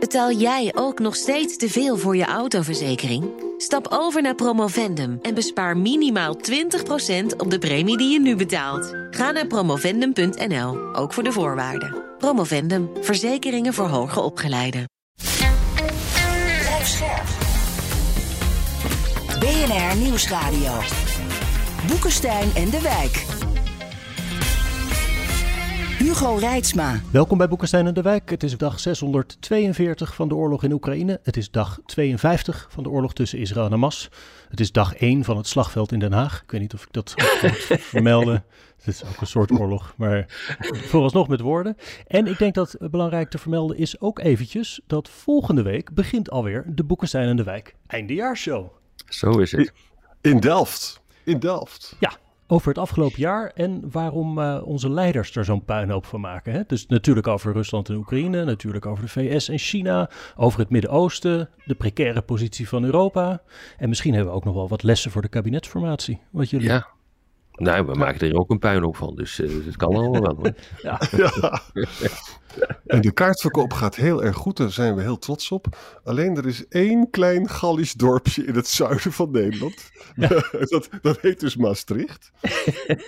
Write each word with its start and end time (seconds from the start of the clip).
Betaal 0.00 0.32
jij 0.32 0.72
ook 0.74 0.98
nog 0.98 1.16
steeds 1.16 1.56
te 1.56 1.68
veel 1.68 1.96
voor 1.96 2.16
je 2.16 2.24
autoverzekering? 2.24 3.24
Stap 3.56 3.86
over 3.90 4.22
naar 4.22 4.34
Promovendum 4.34 5.18
en 5.22 5.34
bespaar 5.34 5.76
minimaal 5.76 6.36
20% 6.36 6.40
op 7.36 7.50
de 7.50 7.58
premie 7.58 7.96
die 7.96 8.12
je 8.12 8.20
nu 8.20 8.36
betaalt. 8.36 8.94
Ga 9.10 9.30
naar 9.30 9.46
promovendum.nl, 9.46 10.94
ook 10.94 11.12
voor 11.12 11.22
de 11.22 11.32
voorwaarden. 11.32 11.96
Promovendum, 12.18 12.90
verzekeringen 13.00 13.74
voor 13.74 13.86
hoger 13.86 14.22
opgeleiden. 14.22 14.84
BNR 19.38 19.96
Nieuwsradio. 19.96 20.72
Boekenstein 21.86 22.50
en 22.54 22.70
de 22.70 22.80
Wijk. 22.80 23.47
Hugo 25.98 26.34
Reitsma. 26.34 27.00
Welkom 27.10 27.38
bij 27.38 27.48
Boekenstein 27.48 27.86
en 27.86 27.94
de 27.94 28.02
Wijk. 28.02 28.30
Het 28.30 28.42
is 28.42 28.56
dag 28.56 28.80
642 28.80 30.14
van 30.14 30.28
de 30.28 30.34
oorlog 30.34 30.64
in 30.64 30.72
Oekraïne. 30.72 31.20
Het 31.22 31.36
is 31.36 31.50
dag 31.50 31.80
52 31.86 32.66
van 32.70 32.82
de 32.82 32.88
oorlog 32.88 33.14
tussen 33.14 33.38
Israël 33.38 33.64
en 33.64 33.70
Hamas. 33.70 34.08
Het 34.48 34.60
is 34.60 34.72
dag 34.72 34.94
1 34.94 35.24
van 35.24 35.36
het 35.36 35.46
slagveld 35.46 35.92
in 35.92 35.98
Den 35.98 36.12
Haag. 36.12 36.42
Ik 36.42 36.50
weet 36.50 36.60
niet 36.60 36.74
of 36.74 36.82
ik 36.82 36.92
dat 36.92 37.14
moet 37.42 37.80
vermelden. 37.80 38.44
Het 38.76 38.86
is 38.86 39.04
ook 39.04 39.20
een 39.20 39.26
soort 39.26 39.50
oorlog, 39.50 39.94
maar 39.96 40.24
vooralsnog 40.90 41.28
met 41.28 41.40
woorden. 41.40 41.76
En 42.06 42.26
ik 42.26 42.38
denk 42.38 42.54
dat 42.54 42.76
belangrijk 42.78 43.30
te 43.30 43.38
vermelden 43.38 43.76
is 43.76 44.00
ook 44.00 44.18
eventjes 44.18 44.80
dat 44.86 45.08
volgende 45.08 45.62
week 45.62 45.94
begint 45.94 46.30
alweer 46.30 46.64
de 46.66 46.84
Boekenstein 46.84 47.28
en 47.28 47.36
de 47.36 47.44
Wijk 47.44 47.74
eindejaarsshow. 47.86 48.66
Zo 49.08 49.38
is 49.38 49.52
het. 49.52 49.72
In 50.20 50.40
Delft. 50.40 51.00
In 51.24 51.38
Delft. 51.38 51.96
Ja, 52.00 52.12
over 52.50 52.68
het 52.68 52.78
afgelopen 52.78 53.20
jaar 53.20 53.50
en 53.54 53.90
waarom 53.90 54.38
uh, 54.38 54.60
onze 54.64 54.90
leiders 54.90 55.36
er 55.36 55.44
zo'n 55.44 55.64
puinhoop 55.64 56.06
van 56.06 56.20
maken. 56.20 56.52
Hè? 56.52 56.62
Dus 56.66 56.86
natuurlijk 56.86 57.26
over 57.26 57.52
Rusland 57.52 57.88
en 57.88 57.96
Oekraïne, 57.96 58.44
natuurlijk 58.44 58.86
over 58.86 59.04
de 59.04 59.10
VS 59.10 59.48
en 59.48 59.58
China, 59.58 60.10
over 60.36 60.60
het 60.60 60.70
Midden-Oosten, 60.70 61.48
de 61.64 61.74
precaire 61.74 62.22
positie 62.22 62.68
van 62.68 62.84
Europa. 62.84 63.42
En 63.76 63.88
misschien 63.88 64.14
hebben 64.14 64.30
we 64.30 64.38
ook 64.38 64.44
nog 64.44 64.54
wel 64.54 64.68
wat 64.68 64.82
lessen 64.82 65.10
voor 65.10 65.22
de 65.22 65.28
kabinetsformatie. 65.28 66.20
Wat 66.30 66.50
jullie... 66.50 66.68
Ja, 66.68 66.86
nou, 67.58 67.86
we 67.86 67.94
maken 67.94 68.28
er 68.28 68.38
ook 68.38 68.50
een 68.50 68.58
puinhoop 68.58 68.96
van, 68.96 69.14
dus 69.14 69.40
uh, 69.40 69.66
het 69.66 69.76
kan 69.76 69.94
allemaal 69.94 70.22
wel. 70.22 70.34
Hoor. 70.34 70.54
Ja. 70.82 71.00
ja. 71.16 71.60
En 72.86 73.00
de 73.00 73.12
kaartverkoop 73.12 73.72
gaat 73.72 73.94
heel 73.94 74.24
erg 74.24 74.36
goed, 74.36 74.56
daar 74.56 74.70
zijn 74.70 74.94
we 74.94 75.02
heel 75.02 75.18
trots 75.18 75.50
op. 75.50 75.76
Alleen 76.04 76.36
er 76.36 76.46
is 76.46 76.68
één 76.68 77.10
klein 77.10 77.48
Gallisch 77.48 77.92
dorpje 77.92 78.44
in 78.44 78.54
het 78.54 78.68
zuiden 78.68 79.12
van 79.12 79.30
Nederland. 79.30 79.90
Ja. 80.14 80.28
dat, 80.72 80.88
dat 81.02 81.20
heet 81.20 81.40
dus 81.40 81.56
Maastricht. 81.56 82.30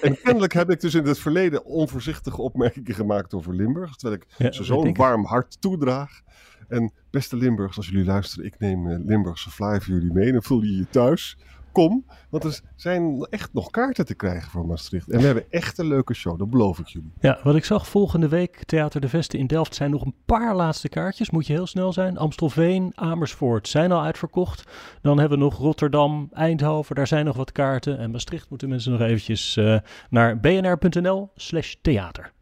en 0.01 0.19
kennelijk 0.23 0.53
heb 0.53 0.71
ik 0.71 0.81
dus 0.81 0.95
in 0.95 1.07
het 1.07 1.19
verleden 1.19 1.65
onvoorzichtige 1.65 2.43
opmerkingen 2.43 2.95
gemaakt 2.95 3.35
over 3.35 3.55
Limburg. 3.55 3.97
Terwijl 3.97 4.21
ik 4.21 4.35
ja, 4.37 4.53
ze 4.53 4.65
zo'n 4.65 4.95
warm 4.95 5.25
hart 5.25 5.61
toedraag. 5.61 6.21
En 6.69 6.93
beste 7.11 7.37
Limburgers, 7.37 7.77
als 7.77 7.89
jullie 7.89 8.05
luisteren, 8.05 8.45
ik 8.45 8.59
neem 8.59 8.89
Limburgse 9.07 9.51
fly 9.51 9.81
voor 9.81 9.95
jullie 9.95 10.13
mee. 10.13 10.33
Dan 10.33 10.43
voel 10.43 10.63
je 10.63 10.77
je 10.77 10.89
thuis 10.91 11.37
kom. 11.73 12.05
Want 12.29 12.45
er 12.45 12.61
zijn 12.77 13.27
echt 13.31 13.53
nog 13.53 13.71
kaarten 13.71 14.07
te 14.07 14.15
krijgen 14.15 14.51
voor 14.51 14.67
Maastricht. 14.67 15.11
En 15.11 15.19
we 15.19 15.25
hebben 15.25 15.45
echt 15.51 15.79
een 15.79 15.87
leuke 15.87 16.15
show, 16.15 16.39
dat 16.39 16.51
beloof 16.51 16.79
ik 16.79 16.87
jullie. 16.87 17.13
Ja, 17.21 17.39
wat 17.43 17.55
ik 17.55 17.65
zag 17.65 17.89
volgende 17.89 18.29
week, 18.29 18.65
Theater 18.65 19.01
de 19.01 19.09
Vesten 19.09 19.39
in 19.39 19.47
Delft, 19.47 19.75
zijn 19.75 19.91
nog 19.91 20.05
een 20.05 20.15
paar 20.25 20.55
laatste 20.55 20.89
kaartjes. 20.89 21.31
Moet 21.31 21.47
je 21.47 21.53
heel 21.53 21.67
snel 21.67 21.93
zijn. 21.93 22.19
Amstelveen, 22.19 22.93
Amersfoort 22.95 23.69
zijn 23.69 23.93
al 23.93 24.03
uitverkocht. 24.03 24.65
Dan 25.03 25.19
hebben 25.19 25.39
we 25.39 25.45
nog 25.45 25.59
Rotterdam, 25.59 26.29
Eindhoven, 26.33 26.95
daar 26.95 27.07
zijn 27.07 27.25
nog 27.25 27.37
wat 27.37 27.53
kaarten. 27.53 27.99
En 27.99 28.11
Maastricht 28.11 28.51
moeten 28.51 28.69
mensen 28.69 28.93
nog 28.93 29.01
eventjes 29.01 29.57
uh, 29.57 29.79
naar 30.11 30.41
bnr.nl 30.41 31.31
slash 31.35 31.75
theater. 31.83 32.33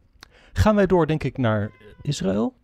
Gaan 0.52 0.74
wij 0.74 0.86
door, 0.86 1.06
denk 1.06 1.24
ik, 1.24 1.38
naar 1.38 1.70
Israël. 2.02 2.54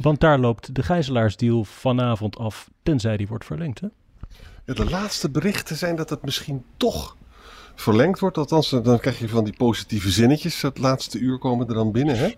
Want 0.00 0.20
daar 0.20 0.38
loopt 0.38 0.74
de 0.74 0.82
gijzelaarsdeal 0.82 1.64
vanavond 1.64 2.38
af, 2.38 2.70
tenzij 2.82 3.16
die 3.16 3.28
wordt 3.28 3.44
verlengd, 3.44 3.80
hè? 3.80 3.88
Ja, 4.70 4.84
de 4.84 4.90
laatste 4.90 5.30
berichten 5.30 5.76
zijn 5.76 5.96
dat 5.96 6.10
het 6.10 6.22
misschien 6.24 6.64
toch 6.76 7.16
verlengd 7.74 8.18
wordt. 8.18 8.38
Althans, 8.38 8.70
dan 8.70 9.00
krijg 9.00 9.18
je 9.18 9.28
van 9.28 9.44
die 9.44 9.56
positieve 9.56 10.10
zinnetjes. 10.10 10.62
Het 10.62 10.78
laatste 10.78 11.18
uur 11.18 11.38
komen 11.38 11.68
er 11.68 11.74
dan 11.74 11.92
binnen. 11.92 12.18
Hè? 12.18 12.30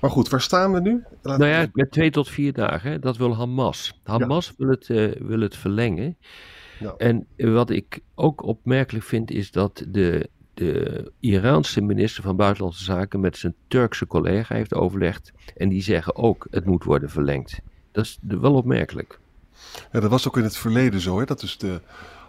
Maar 0.00 0.10
goed, 0.10 0.28
waar 0.28 0.40
staan 0.40 0.72
we 0.72 0.80
nu? 0.80 1.04
Nou 1.22 1.46
ja, 1.46 1.66
met 1.72 1.90
twee 1.90 2.10
tot 2.10 2.28
vier 2.28 2.52
dagen. 2.52 3.00
Dat 3.00 3.16
wil 3.16 3.36
Hamas. 3.36 4.00
Hamas 4.02 4.52
wil, 4.56 4.68
het, 4.68 4.88
uh, 4.88 5.12
wil 5.18 5.40
het 5.40 5.56
verlengen. 5.56 6.16
Ja. 6.80 6.94
En 6.96 7.26
wat 7.36 7.70
ik 7.70 8.00
ook 8.14 8.42
opmerkelijk 8.42 9.04
vind 9.04 9.30
is 9.30 9.50
dat 9.50 9.84
de, 9.88 10.30
de 10.54 11.12
Iraanse 11.20 11.80
minister 11.80 12.22
van 12.22 12.36
Buitenlandse 12.36 12.84
Zaken 12.84 13.20
met 13.20 13.36
zijn 13.36 13.54
Turkse 13.68 14.06
collega 14.06 14.54
heeft 14.54 14.74
overlegd. 14.74 15.32
En 15.56 15.68
die 15.68 15.82
zeggen 15.82 16.16
ook 16.16 16.46
het 16.50 16.64
moet 16.64 16.84
worden 16.84 17.10
verlengd. 17.10 17.60
Dat 17.92 18.04
is 18.04 18.18
wel 18.22 18.54
opmerkelijk. 18.54 19.18
Ja, 19.92 20.00
dat 20.00 20.10
was 20.10 20.26
ook 20.26 20.36
in 20.36 20.42
het 20.42 20.56
verleden 20.56 21.00
zo, 21.00 21.18
hè? 21.18 21.24
dat 21.24 21.40
dus 21.40 21.58
de 21.58 21.80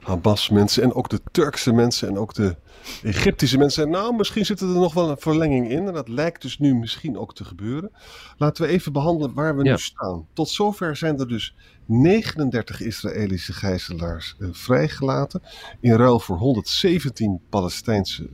Hamas-mensen 0.08 0.84
en 0.84 0.94
ook 0.94 1.10
de 1.10 1.22
Turkse 1.32 1.74
mensen 1.74 2.08
en 2.08 2.18
ook 2.18 2.34
de 2.34 2.56
Egyptische 3.04 3.58
mensen. 3.58 3.90
Nou, 3.90 4.16
misschien 4.16 4.46
zit 4.46 4.60
er 4.60 4.68
nog 4.68 4.94
wel 4.94 5.10
een 5.10 5.18
verlenging 5.18 5.70
in 5.70 5.88
en 5.88 5.94
dat 5.94 6.08
lijkt 6.08 6.42
dus 6.42 6.60
nu 6.60 6.76
misschien 6.76 7.18
ook 7.18 7.36
te 7.36 7.46
gebeuren. 7.46 7.92
Laten 8.38 8.66
we 8.66 8.72
even 8.72 8.94
behandelen 8.94 9.34
waar 9.34 9.56
we 9.56 9.64
nu 9.64 9.78
staan. 9.78 10.28
Tot 10.34 10.50
zover 10.50 10.96
zijn 10.96 11.20
er 11.20 11.28
dus 11.28 11.56
39 11.86 12.82
Israëlische 12.82 13.54
gijzelaars 13.54 14.36
uh, 14.40 14.50
vrijgelaten. 14.52 15.42
In 15.80 15.94
ruil 15.94 16.20
voor 16.20 16.38
117 16.38 17.42
Palestijnse 17.50 18.30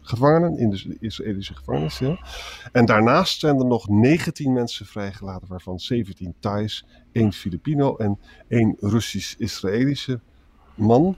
gevangenen 0.00 0.58
in 0.58 0.70
de 0.70 0.96
Israëlische 1.00 1.54
gevangenis. 1.54 1.98
Ja. 1.98 2.18
En 2.72 2.84
daarnaast 2.84 3.40
zijn 3.40 3.58
er 3.58 3.66
nog 3.66 3.88
19 3.88 4.52
mensen 4.52 4.86
vrijgelaten, 4.86 5.48
waarvan 5.48 5.78
17 5.78 6.34
Thais, 6.40 6.84
1 7.12 7.32
Filipino 7.32 7.96
en 7.96 8.18
1 8.48 8.76
Russisch-Israëlische 8.78 10.20
man. 10.78 11.16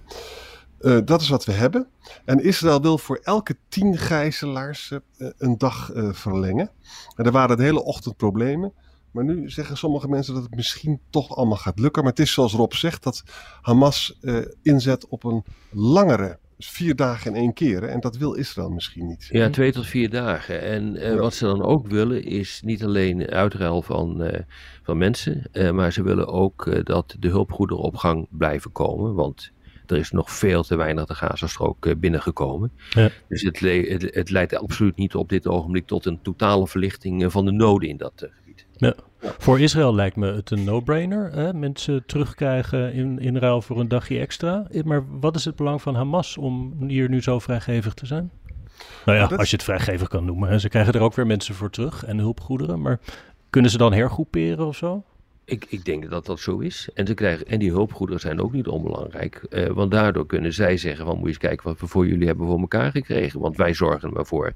Uh, 0.80 0.98
dat 1.04 1.20
is 1.20 1.28
wat 1.28 1.44
we 1.44 1.52
hebben. 1.52 1.86
En 2.24 2.42
Israël 2.42 2.80
wil 2.80 2.98
voor 2.98 3.20
elke 3.22 3.56
tien 3.68 3.98
gijzelaars 3.98 4.90
uh, 4.90 4.98
een 5.38 5.58
dag 5.58 5.94
uh, 5.94 6.12
verlengen. 6.12 6.70
En 7.16 7.24
er 7.24 7.32
waren 7.32 7.56
de 7.56 7.62
hele 7.62 7.84
ochtend 7.84 8.16
problemen. 8.16 8.72
Maar 9.10 9.24
nu 9.24 9.50
zeggen 9.50 9.76
sommige 9.76 10.08
mensen 10.08 10.34
dat 10.34 10.42
het 10.42 10.54
misschien 10.54 11.00
toch 11.10 11.36
allemaal 11.36 11.56
gaat 11.56 11.78
lukken. 11.78 12.02
Maar 12.02 12.12
het 12.12 12.20
is 12.20 12.32
zoals 12.32 12.52
Rob 12.52 12.72
zegt 12.72 13.02
dat 13.02 13.22
Hamas 13.60 14.18
inzet 14.62 15.08
op 15.08 15.24
een 15.24 15.44
langere 15.70 16.38
vier 16.66 16.96
dagen 16.96 17.34
in 17.34 17.40
één 17.40 17.52
keer. 17.52 17.82
En 17.82 18.00
dat 18.00 18.16
wil 18.16 18.32
Israël 18.32 18.70
misschien 18.70 19.06
niet. 19.06 19.28
Ja, 19.30 19.50
twee 19.50 19.72
tot 19.72 19.86
vier 19.86 20.10
dagen. 20.10 20.60
En 20.60 20.96
uh, 20.96 21.02
ja. 21.02 21.14
wat 21.14 21.34
ze 21.34 21.44
dan 21.44 21.62
ook 21.62 21.86
willen 21.86 22.24
is 22.24 22.60
niet 22.64 22.84
alleen 22.84 23.26
uitruil 23.26 23.82
van, 23.82 24.22
uh, 24.22 24.38
van 24.82 24.98
mensen. 24.98 25.48
Uh, 25.52 25.70
maar 25.70 25.92
ze 25.92 26.02
willen 26.02 26.28
ook 26.28 26.84
dat 26.86 27.16
de 27.18 27.28
hulpgoederen 27.28 27.82
op 27.82 27.96
gang 27.96 28.26
blijven 28.30 28.72
komen. 28.72 29.14
Want 29.14 29.50
er 29.86 29.96
is 29.96 30.10
nog 30.10 30.30
veel 30.30 30.62
te 30.62 30.76
weinig 30.76 31.06
de 31.06 31.14
Gazastrook 31.14 32.00
binnengekomen. 32.00 32.72
Ja. 32.90 33.10
Dus 33.28 33.42
het, 33.42 33.60
het, 33.60 34.14
het, 34.14 34.30
leidt 34.30 34.54
absoluut 34.54 34.96
niet 34.96 35.14
op 35.14 35.28
dit 35.28 35.46
ogenblik 35.46 35.86
tot 35.86 36.04
een 36.04 36.22
totale 36.22 36.66
verlichting 36.66 37.32
van 37.32 37.44
de 37.44 37.52
noden 37.52 37.88
in 37.88 37.96
dat 37.96 38.28
gebied. 38.30 38.66
Ja. 38.76 38.94
Voor 39.22 39.60
Israël 39.60 39.94
lijkt 39.94 40.16
me 40.16 40.32
het 40.32 40.50
een 40.50 40.64
no-brainer. 40.64 41.54
Mensen 41.56 42.06
terugkrijgen 42.06 42.92
in, 42.92 43.18
in 43.18 43.36
ruil 43.36 43.62
voor 43.62 43.80
een 43.80 43.88
dagje 43.88 44.18
extra. 44.18 44.66
Maar 44.84 45.04
wat 45.20 45.36
is 45.36 45.44
het 45.44 45.56
belang 45.56 45.82
van 45.82 45.94
Hamas 45.94 46.36
om 46.36 46.74
hier 46.86 47.08
nu 47.08 47.22
zo 47.22 47.38
vrijgevig 47.38 47.94
te 47.94 48.06
zijn? 48.06 48.30
Nou 49.04 49.18
ja, 49.18 49.36
als 49.36 49.50
je 49.50 49.56
het 49.56 49.64
vrijgevig 49.64 50.08
kan 50.08 50.24
noemen. 50.24 50.48
Hè. 50.48 50.58
Ze 50.58 50.68
krijgen 50.68 50.92
er 50.92 51.00
ook 51.00 51.14
weer 51.14 51.26
mensen 51.26 51.54
voor 51.54 51.70
terug 51.70 52.04
en 52.04 52.18
hulpgoederen. 52.18 52.80
Maar 52.80 53.00
kunnen 53.50 53.70
ze 53.70 53.78
dan 53.78 53.92
hergroeperen 53.92 54.66
of 54.66 54.76
zo? 54.76 55.04
Ik, 55.50 55.66
ik 55.68 55.84
denk 55.84 56.10
dat 56.10 56.26
dat 56.26 56.40
zo 56.40 56.58
is. 56.58 56.88
En, 56.94 57.06
ze 57.06 57.14
krijgen, 57.14 57.46
en 57.46 57.58
die 57.58 57.70
hulpgoederen 57.70 58.20
zijn 58.20 58.40
ook 58.40 58.52
niet 58.52 58.66
onbelangrijk. 58.66 59.42
Uh, 59.50 59.66
want 59.66 59.90
daardoor 59.90 60.26
kunnen 60.26 60.52
zij 60.52 60.76
zeggen 60.76 61.04
van 61.04 61.14
moet 61.14 61.22
je 61.22 61.28
eens 61.28 61.38
kijken 61.38 61.66
wat 61.66 61.80
we 61.80 61.86
voor 61.86 62.06
jullie 62.06 62.26
hebben 62.26 62.46
voor 62.46 62.60
elkaar 62.60 62.90
gekregen. 62.90 63.40
Want 63.40 63.56
wij 63.56 63.74
zorgen 63.74 64.14
ervoor 64.14 64.52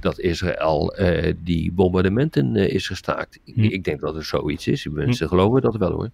dat 0.00 0.18
Israël 0.18 1.00
uh, 1.00 1.32
die 1.42 1.72
bombardementen 1.72 2.54
uh, 2.54 2.68
is 2.68 2.86
gestaakt. 2.86 3.38
Hm. 3.44 3.62
Ik, 3.62 3.72
ik, 3.72 3.84
denk 3.84 4.00
dat 4.00 4.16
er 4.16 4.24
zoiets 4.24 4.66
is. 4.66 4.86
Mensen 4.86 5.26
hm. 5.26 5.32
geloven 5.32 5.62
dat 5.62 5.76
wel 5.76 5.92
hoor. 5.92 6.10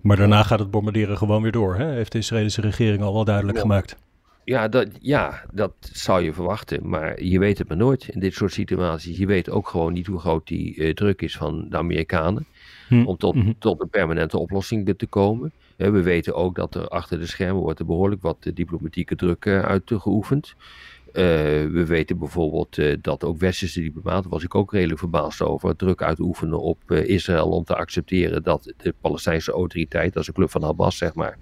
Maar 0.00 0.16
daarna 0.16 0.42
gaat 0.42 0.58
het 0.58 0.70
bombarderen 0.70 1.16
gewoon 1.16 1.42
weer 1.42 1.52
door. 1.52 1.76
Hè? 1.76 1.92
Heeft 1.92 2.12
de 2.12 2.18
Israëlische 2.18 2.60
regering 2.60 3.02
al 3.02 3.12
wel 3.12 3.24
duidelijk 3.24 3.56
ja. 3.56 3.62
gemaakt. 3.62 3.96
Ja 4.44 4.68
dat, 4.68 4.88
ja, 5.00 5.44
dat 5.52 5.72
zou 5.80 6.22
je 6.22 6.32
verwachten. 6.32 6.88
Maar 6.88 7.22
je 7.22 7.38
weet 7.38 7.58
het 7.58 7.68
maar 7.68 7.76
nooit 7.76 8.08
in 8.08 8.20
dit 8.20 8.34
soort 8.34 8.52
situaties. 8.52 9.18
Je 9.18 9.26
weet 9.26 9.50
ook 9.50 9.68
gewoon 9.68 9.92
niet 9.92 10.06
hoe 10.06 10.18
groot 10.18 10.46
die 10.46 10.94
druk 10.94 11.22
is 11.22 11.36
van 11.36 11.66
de 11.68 11.76
Amerikanen. 11.76 12.46
Hm. 12.88 13.04
Om 13.04 13.16
tot, 13.16 13.34
hm. 13.34 13.52
tot 13.58 13.80
een 13.80 13.88
permanente 13.88 14.38
oplossing 14.38 14.94
te 14.96 15.06
komen. 15.06 15.52
We 15.76 16.02
weten 16.02 16.34
ook 16.34 16.54
dat 16.54 16.74
er 16.74 16.88
achter 16.88 17.18
de 17.18 17.26
schermen 17.26 17.62
wordt 17.62 17.78
er 17.78 17.86
behoorlijk 17.86 18.22
wat 18.22 18.50
diplomatieke 18.54 19.16
druk 19.16 19.46
uitgeoefend. 19.46 20.54
Uh, 21.06 21.22
we 21.72 21.84
weten 21.86 22.18
bijvoorbeeld 22.18 22.78
uh, 22.78 22.96
dat 23.00 23.24
ook 23.24 23.38
westerse 23.38 23.80
diplomaten, 23.80 24.30
was 24.30 24.42
ik 24.42 24.54
ook 24.54 24.72
redelijk 24.72 24.98
verbaasd 24.98 25.42
over, 25.42 25.76
druk 25.76 26.02
uitoefenen 26.02 26.60
op 26.60 26.78
uh, 26.86 27.08
Israël 27.08 27.48
om 27.48 27.64
te 27.64 27.76
accepteren 27.76 28.42
dat 28.42 28.72
de 28.76 28.94
Palestijnse 29.00 29.52
autoriteit, 29.52 30.12
dat 30.12 30.22
is 30.22 30.28
een 30.28 30.34
club 30.34 30.50
van 30.50 30.62
Hamas 30.62 30.96
zeg 30.96 31.14
maar, 31.14 31.38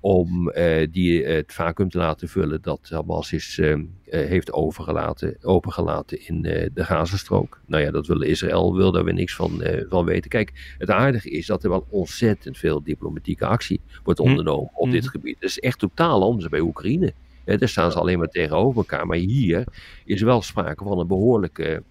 om 0.00 0.52
die 0.90 1.24
het 1.24 1.52
vacuüm 1.52 1.88
te 1.88 1.98
laten 1.98 2.28
vullen 2.28 2.62
dat 2.62 2.88
Hamas 2.90 3.32
is, 3.32 3.60
heeft 4.04 4.52
overgelaten, 4.52 5.36
opengelaten 5.42 6.26
in 6.26 6.42
de 6.42 6.70
Gazastrook. 6.74 7.60
Nou 7.66 7.82
ja, 7.82 7.90
dat 7.90 8.06
wil 8.06 8.20
Israël 8.20 8.76
wil 8.76 8.92
daar 8.92 9.04
weer 9.04 9.14
niks 9.14 9.34
van, 9.34 9.62
van 9.88 10.04
weten. 10.04 10.30
Kijk, 10.30 10.74
het 10.78 10.90
aardige 10.90 11.30
is 11.30 11.46
dat 11.46 11.64
er 11.64 11.70
wel 11.70 11.86
ontzettend 11.88 12.58
veel 12.58 12.82
diplomatieke 12.82 13.46
actie 13.46 13.80
wordt 14.04 14.20
hm. 14.20 14.26
ondernomen 14.26 14.70
op 14.74 14.90
dit 14.90 15.04
hm. 15.04 15.10
gebied. 15.10 15.40
Dat 15.40 15.50
is 15.50 15.58
echt 15.58 15.78
totaal 15.78 16.22
anders 16.22 16.48
bij 16.48 16.60
Oekraïne. 16.60 17.12
daar 17.44 17.68
staan 17.68 17.92
ze 17.92 17.98
alleen 17.98 18.18
maar 18.18 18.28
tegenover 18.28 18.76
elkaar. 18.76 19.06
Maar 19.06 19.16
hier 19.16 19.64
is 20.04 20.22
wel 20.22 20.42
sprake 20.42 20.84
van 20.84 20.98
een 20.98 21.06
behoorlijke 21.06 21.82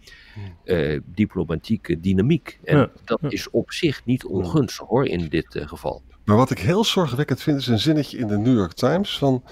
uh, 0.63 0.99
diplomatieke 1.05 1.99
dynamiek. 1.99 2.59
En 2.63 2.91
dat 3.05 3.19
is 3.27 3.49
op 3.49 3.71
zich 3.71 4.05
niet 4.05 4.25
ongunstig 4.25 4.87
hoor, 4.87 5.07
in 5.07 5.27
dit 5.27 5.55
uh, 5.55 5.67
geval. 5.67 6.01
Maar 6.29 6.37
wat 6.37 6.51
ik 6.51 6.59
heel 6.59 6.83
zorgwekkend 6.83 7.41
vind, 7.41 7.57
is 7.57 7.67
een 7.67 7.79
zinnetje 7.79 8.17
in 8.17 8.27
de 8.27 8.37
New 8.37 8.57
York 8.57 8.73
Times 8.73 9.17
van. 9.17 9.43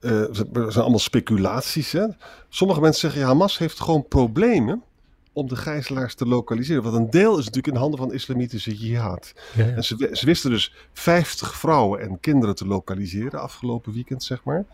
Uh, 0.00 0.20
er 0.20 0.46
zijn 0.52 0.74
allemaal 0.74 0.98
speculaties. 0.98 1.92
Hè? 1.92 2.06
Sommige 2.48 2.80
mensen 2.80 3.00
zeggen: 3.00 3.20
ja, 3.20 3.26
Hamas 3.26 3.58
heeft 3.58 3.80
gewoon 3.80 4.08
problemen 4.08 4.82
om 5.32 5.48
de 5.48 5.56
gijzelaars 5.56 6.14
te 6.14 6.26
lokaliseren. 6.26 6.82
Want 6.82 6.96
een 6.96 7.10
deel 7.10 7.38
is 7.38 7.44
natuurlijk 7.44 7.74
in 7.74 7.80
handen 7.80 7.98
van 7.98 8.12
islamitische 8.12 8.76
jihad. 8.76 9.34
Ja, 9.54 9.64
En 9.64 9.84
ze, 9.84 10.08
ze, 10.12 10.26
wisten 10.26 10.50
dus 10.50 10.74
50 10.92 11.56
vrouwen 11.56 12.00
en 12.00 12.20
kinderen 12.20 12.54
te 12.54 12.66
lokaliseren 12.66 13.40
afgelopen 13.40 13.92
weekend, 13.92 14.22
zeg 14.22 14.44
maar. 14.44 14.64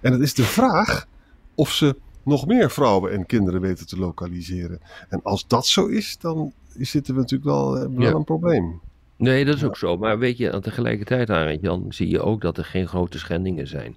En 0.00 0.12
het 0.12 0.20
is 0.20 0.34
de 0.34 0.44
vraag 0.44 1.06
of 1.54 1.72
ze 1.72 1.96
nog 2.22 2.46
meer 2.46 2.70
vrouwen 2.70 3.12
en 3.12 3.26
kinderen 3.26 3.60
weten 3.60 3.86
te 3.86 3.98
lokaliseren. 3.98 4.80
En 5.08 5.20
als 5.22 5.46
dat 5.46 5.66
zo 5.66 5.86
is, 5.86 6.18
dan 6.18 6.52
zitten 6.78 7.14
we 7.14 7.20
natuurlijk 7.20 7.50
wel, 7.50 7.78
eh, 7.78 7.86
wel 7.96 8.16
een 8.16 8.24
probleem. 8.24 8.80
Nee, 9.16 9.44
dat 9.44 9.56
is 9.56 9.64
ook 9.64 9.76
zo. 9.76 9.96
Maar 9.96 10.18
weet 10.18 10.36
je, 10.36 10.52
aan 10.52 10.60
tegelijkertijd, 10.60 11.30
Arend 11.30 11.62
Jan, 11.62 11.84
zie 11.88 12.08
je 12.08 12.20
ook 12.20 12.40
dat 12.40 12.58
er 12.58 12.64
geen 12.64 12.88
grote 12.88 13.18
schendingen 13.18 13.66
zijn. 13.66 13.96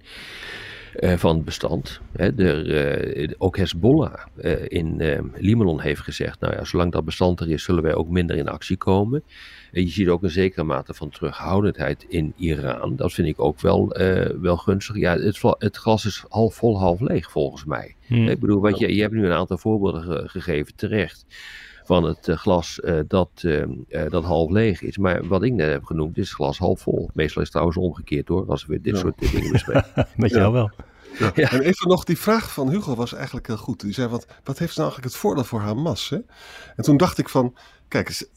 Uh, 0.99 1.13
van 1.13 1.35
het 1.35 1.45
bestand. 1.45 1.99
Hè, 2.11 2.31
uh, 2.35 3.29
ook 3.37 3.57
Hezbollah 3.57 4.13
uh, 4.37 4.55
in 4.67 5.01
Libanon 5.35 5.81
heeft 5.81 6.01
gezegd: 6.01 6.39
Nou 6.39 6.53
ja, 6.53 6.63
zolang 6.63 6.91
dat 6.91 7.05
bestand 7.05 7.39
er 7.39 7.49
is, 7.49 7.63
zullen 7.63 7.83
wij 7.83 7.93
ook 7.93 8.09
minder 8.09 8.35
in 8.35 8.47
actie 8.47 8.77
komen. 8.77 9.23
En 9.71 9.81
je 9.81 9.89
ziet 9.89 10.07
ook 10.07 10.23
een 10.23 10.29
zekere 10.29 10.63
mate 10.63 10.93
van 10.93 11.09
terughoudendheid 11.09 12.05
in 12.07 12.33
Iran. 12.35 12.95
Dat 12.95 13.13
vind 13.13 13.27
ik 13.27 13.39
ook 13.39 13.61
wel, 13.61 13.87
wel 14.41 14.57
gunstig. 14.57 14.95
Ja, 14.95 15.17
het, 15.17 15.41
het, 15.57 15.77
glas 15.77 16.05
is 16.05 16.23
half 16.29 16.55
vol, 16.55 16.79
half 16.79 16.99
leeg 16.99 17.31
volgens 17.31 17.65
mij. 17.65 17.95
Hmm. 18.05 18.27
Ik 18.27 18.39
bedoel, 18.39 18.61
wat 18.61 18.79
je, 18.79 18.95
je 18.95 19.01
hebt 19.01 19.13
nu 19.13 19.25
een 19.25 19.31
aantal 19.31 19.57
voorbeelden 19.57 20.29
gegeven 20.29 20.75
terecht 20.75 21.25
van 21.85 22.03
het 22.03 22.27
glas 22.31 22.79
uh, 22.83 22.99
dat, 23.07 23.29
uh, 23.41 23.63
dat 24.09 24.23
half 24.23 24.49
leeg 24.49 24.81
is. 24.81 24.97
Maar 24.97 25.27
wat 25.27 25.43
ik 25.43 25.53
net 25.53 25.71
heb 25.71 25.83
genoemd 25.83 26.17
is 26.17 26.33
glas 26.33 26.57
half 26.57 26.81
vol. 26.81 27.09
Meestal 27.13 27.41
is 27.41 27.47
het 27.47 27.51
trouwens 27.51 27.77
omgekeerd 27.77 28.27
hoor, 28.27 28.45
als 28.47 28.65
we 28.65 28.81
dit 28.81 28.97
soort 28.97 29.19
dingen 29.19 29.51
bespreken. 29.51 30.07
Met 30.15 30.31
jou 30.31 30.53
wel. 30.53 30.71
Ja. 31.17 31.51
En 31.51 31.61
even 31.61 31.87
nog, 31.87 32.03
die 32.03 32.17
vraag 32.17 32.53
van 32.53 32.69
Hugo 32.69 32.95
was 32.95 33.13
eigenlijk 33.13 33.47
heel 33.47 33.57
goed. 33.57 33.81
Die 33.81 33.93
zei, 33.93 34.07
wat, 34.07 34.25
wat 34.43 34.59
heeft 34.59 34.75
nou 34.77 34.89
eigenlijk 34.89 35.13
het 35.13 35.15
voordeel 35.15 35.43
voor 35.43 35.59
Hamas? 35.59 36.09
Hè? 36.09 36.17
En 36.75 36.83
toen 36.83 36.97
dacht 36.97 37.17
ik 37.17 37.29
van, 37.29 37.55
kijk, 37.87 38.29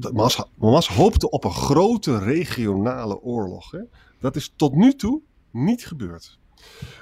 Hamas, 0.00 0.44
Hamas 0.58 0.88
hoopte 0.88 1.30
op 1.30 1.44
een 1.44 1.52
grote 1.52 2.18
regionale 2.18 3.20
oorlog. 3.20 3.70
Hè? 3.70 3.80
Dat 4.20 4.36
is 4.36 4.52
tot 4.56 4.74
nu 4.74 4.94
toe 4.94 5.20
niet 5.50 5.86
gebeurd. 5.86 6.38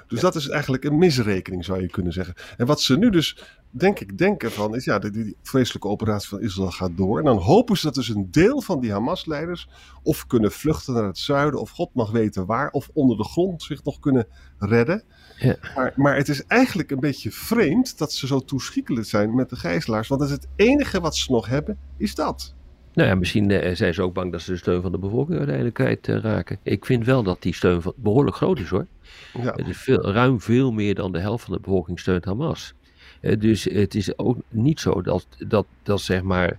Dus 0.07 0.19
dat 0.19 0.35
is 0.35 0.49
eigenlijk 0.49 0.83
een 0.83 0.97
misrekening, 0.97 1.65
zou 1.65 1.81
je 1.81 1.89
kunnen 1.89 2.13
zeggen. 2.13 2.35
En 2.57 2.65
wat 2.65 2.81
ze 2.81 2.97
nu 2.97 3.09
dus, 3.09 3.43
denk 3.69 3.99
ik, 3.99 4.17
denken 4.17 4.51
van, 4.51 4.75
is 4.75 4.85
ja, 4.85 4.99
die, 4.99 5.11
die 5.11 5.35
vreselijke 5.43 5.87
operatie 5.87 6.29
van 6.29 6.41
Israël 6.41 6.71
gaat 6.71 6.97
door. 6.97 7.19
En 7.19 7.25
dan 7.25 7.37
hopen 7.37 7.77
ze 7.77 7.85
dat 7.85 7.95
dus 7.95 8.09
een 8.09 8.27
deel 8.31 8.61
van 8.61 8.79
die 8.79 8.91
Hamas-leiders 8.91 9.69
of 10.03 10.27
kunnen 10.27 10.51
vluchten 10.51 10.93
naar 10.93 11.03
het 11.03 11.17
zuiden, 11.17 11.59
of 11.59 11.69
God 11.69 11.93
mag 11.93 12.11
weten 12.11 12.45
waar, 12.45 12.69
of 12.69 12.89
onder 12.93 13.17
de 13.17 13.23
grond 13.23 13.63
zich 13.63 13.83
nog 13.83 13.99
kunnen 13.99 14.27
redden. 14.57 15.03
Ja. 15.37 15.55
Maar, 15.75 15.93
maar 15.95 16.15
het 16.15 16.29
is 16.29 16.45
eigenlijk 16.45 16.91
een 16.91 16.99
beetje 16.99 17.31
vreemd 17.31 17.97
dat 17.97 18.13
ze 18.13 18.27
zo 18.27 18.39
toeschikkelijk 18.39 19.07
zijn 19.07 19.35
met 19.35 19.49
de 19.49 19.55
gijzelaars. 19.55 20.07
Want 20.07 20.21
dat 20.21 20.29
is 20.29 20.35
het 20.35 20.47
enige 20.55 20.99
wat 20.99 21.15
ze 21.15 21.31
nog 21.31 21.47
hebben, 21.47 21.77
is 21.97 22.15
dat. 22.15 22.55
Nou 22.93 23.09
ja, 23.09 23.15
misschien 23.15 23.49
uh, 23.49 23.75
zijn 23.75 23.93
ze 23.93 24.01
ook 24.01 24.13
bang 24.13 24.31
dat 24.31 24.41
ze 24.41 24.51
de 24.51 24.57
steun 24.57 24.81
van 24.81 24.91
de 24.91 24.97
bevolking 24.97 25.37
uiteindelijk 25.37 25.75
kwijtraken. 25.75 26.59
Uh, 26.63 26.73
ik 26.73 26.85
vind 26.85 27.05
wel 27.05 27.23
dat 27.23 27.41
die 27.41 27.53
steun 27.53 27.81
behoorlijk 27.95 28.35
groot 28.35 28.59
is 28.59 28.69
hoor. 28.69 28.87
Ja. 29.33 29.53
Het 29.55 29.67
is 29.67 29.77
veel, 29.77 30.11
ruim 30.11 30.41
veel 30.41 30.71
meer 30.71 30.95
dan 30.95 31.11
de 31.11 31.19
helft 31.19 31.43
van 31.43 31.53
de 31.53 31.59
bevolking 31.59 31.99
steunt 31.99 32.25
Hamas. 32.25 32.73
Uh, 33.21 33.39
dus 33.39 33.63
het 33.63 33.95
is 33.95 34.17
ook 34.17 34.37
niet 34.49 34.79
zo 34.79 35.01
dat, 35.01 35.27
dat, 35.47 35.65
dat 35.83 36.01
zeg 36.01 36.21
maar 36.21 36.57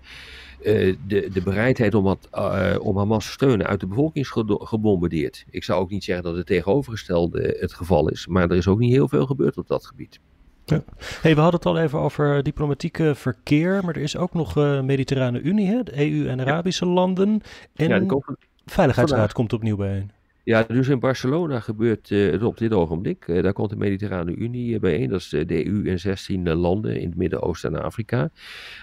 uh, 0.63 0.97
de, 1.07 1.29
de 1.33 1.43
bereidheid 1.43 1.95
om, 1.95 2.05
wat, 2.05 2.29
uh, 2.35 2.77
om 2.81 2.97
Hamas 2.97 3.27
te 3.27 3.33
steunen 3.33 3.67
uit 3.67 3.81
de 3.81 3.87
bevolking 3.87 4.25
is 4.25 4.33
gebombardeerd. 4.49 5.45
Ik 5.51 5.65
zou 5.65 5.81
ook 5.81 5.91
niet 5.91 6.05
zeggen 6.05 6.25
dat 6.25 6.37
het 6.37 6.47
tegenovergestelde 6.47 7.57
het 7.61 7.73
geval 7.73 8.09
is, 8.09 8.27
maar 8.27 8.51
er 8.51 8.57
is 8.57 8.69
ook 8.69 8.79
niet 8.79 8.93
heel 8.93 9.09
veel 9.09 9.27
gebeurd 9.27 9.57
op 9.57 9.67
dat 9.67 9.87
gebied. 9.87 10.21
Ja. 10.65 10.83
Hey, 11.21 11.35
we 11.35 11.41
hadden 11.41 11.61
het 11.61 11.69
al 11.69 11.79
even 11.79 11.99
over 11.99 12.43
diplomatieke 12.43 13.15
verkeer, 13.15 13.85
maar 13.85 13.97
er 13.97 14.03
is 14.03 14.17
ook 14.17 14.35
nog 14.35 14.57
uh, 14.57 14.81
Mediterrane 14.81 15.41
Unie, 15.41 15.67
hè? 15.67 15.83
de 15.83 16.11
EU 16.11 16.29
en 16.29 16.41
Arabische 16.41 16.87
ja. 16.87 16.93
landen. 16.93 17.41
En 17.75 17.89
ja, 17.89 17.99
de 17.99 18.37
Veiligheidsraad 18.65 19.33
komt 19.33 19.53
opnieuw 19.53 19.77
bijeen. 19.77 20.11
Ja, 20.49 20.63
dus 20.63 20.89
in 20.89 20.99
Barcelona 20.99 21.61
gebeurt 21.61 22.11
uh, 22.11 22.33
het 22.33 22.43
op 22.43 22.59
dit 22.59 22.73
ogenblik. 22.73 23.27
Uh, 23.27 23.43
daar 23.43 23.53
komt 23.53 23.71
de 23.71 23.77
Mediterrane 23.77 24.35
Unie 24.35 24.75
uh, 24.75 24.81
bijeen. 24.81 25.09
Dat 25.09 25.21
is 25.21 25.29
de 25.29 25.67
EU 25.67 25.89
en 25.89 25.99
16 25.99 26.49
landen 26.49 27.01
in 27.01 27.09
het 27.09 27.17
Midden-Oosten 27.17 27.75
en 27.75 27.83
Afrika. 27.83 28.31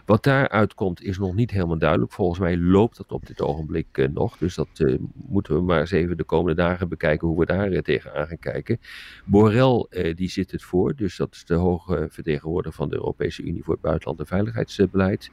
Wat 0.05 0.23
daaruit 0.23 0.73
komt 0.73 1.03
is 1.03 1.17
nog 1.17 1.35
niet 1.35 1.51
helemaal 1.51 1.77
duidelijk. 1.77 2.11
Volgens 2.11 2.39
mij 2.39 2.57
loopt 2.57 2.97
dat 2.97 3.11
op 3.11 3.27
dit 3.27 3.41
ogenblik 3.41 4.09
nog. 4.13 4.37
Dus 4.37 4.55
dat 4.55 4.97
moeten 5.13 5.55
we 5.55 5.61
maar 5.61 5.79
eens 5.79 5.91
even 5.91 6.17
de 6.17 6.23
komende 6.23 6.61
dagen 6.61 6.89
bekijken 6.89 7.27
hoe 7.27 7.39
we 7.39 7.45
daar 7.45 7.81
tegenaan 7.81 8.27
gaan 8.27 8.39
kijken. 8.39 8.79
Borrell 9.25 9.85
die 10.15 10.29
zit 10.29 10.51
het 10.51 10.63
voor. 10.63 10.95
Dus 10.95 11.17
dat 11.17 11.33
is 11.33 11.45
de 11.45 11.53
hoge 11.53 12.07
vertegenwoordiger 12.09 12.77
van 12.77 12.89
de 12.89 12.95
Europese 12.95 13.43
Unie 13.43 13.63
voor 13.63 13.73
het 13.73 13.83
buitenland 13.83 14.19
en 14.19 14.27
veiligheidsbeleid. 14.27 15.31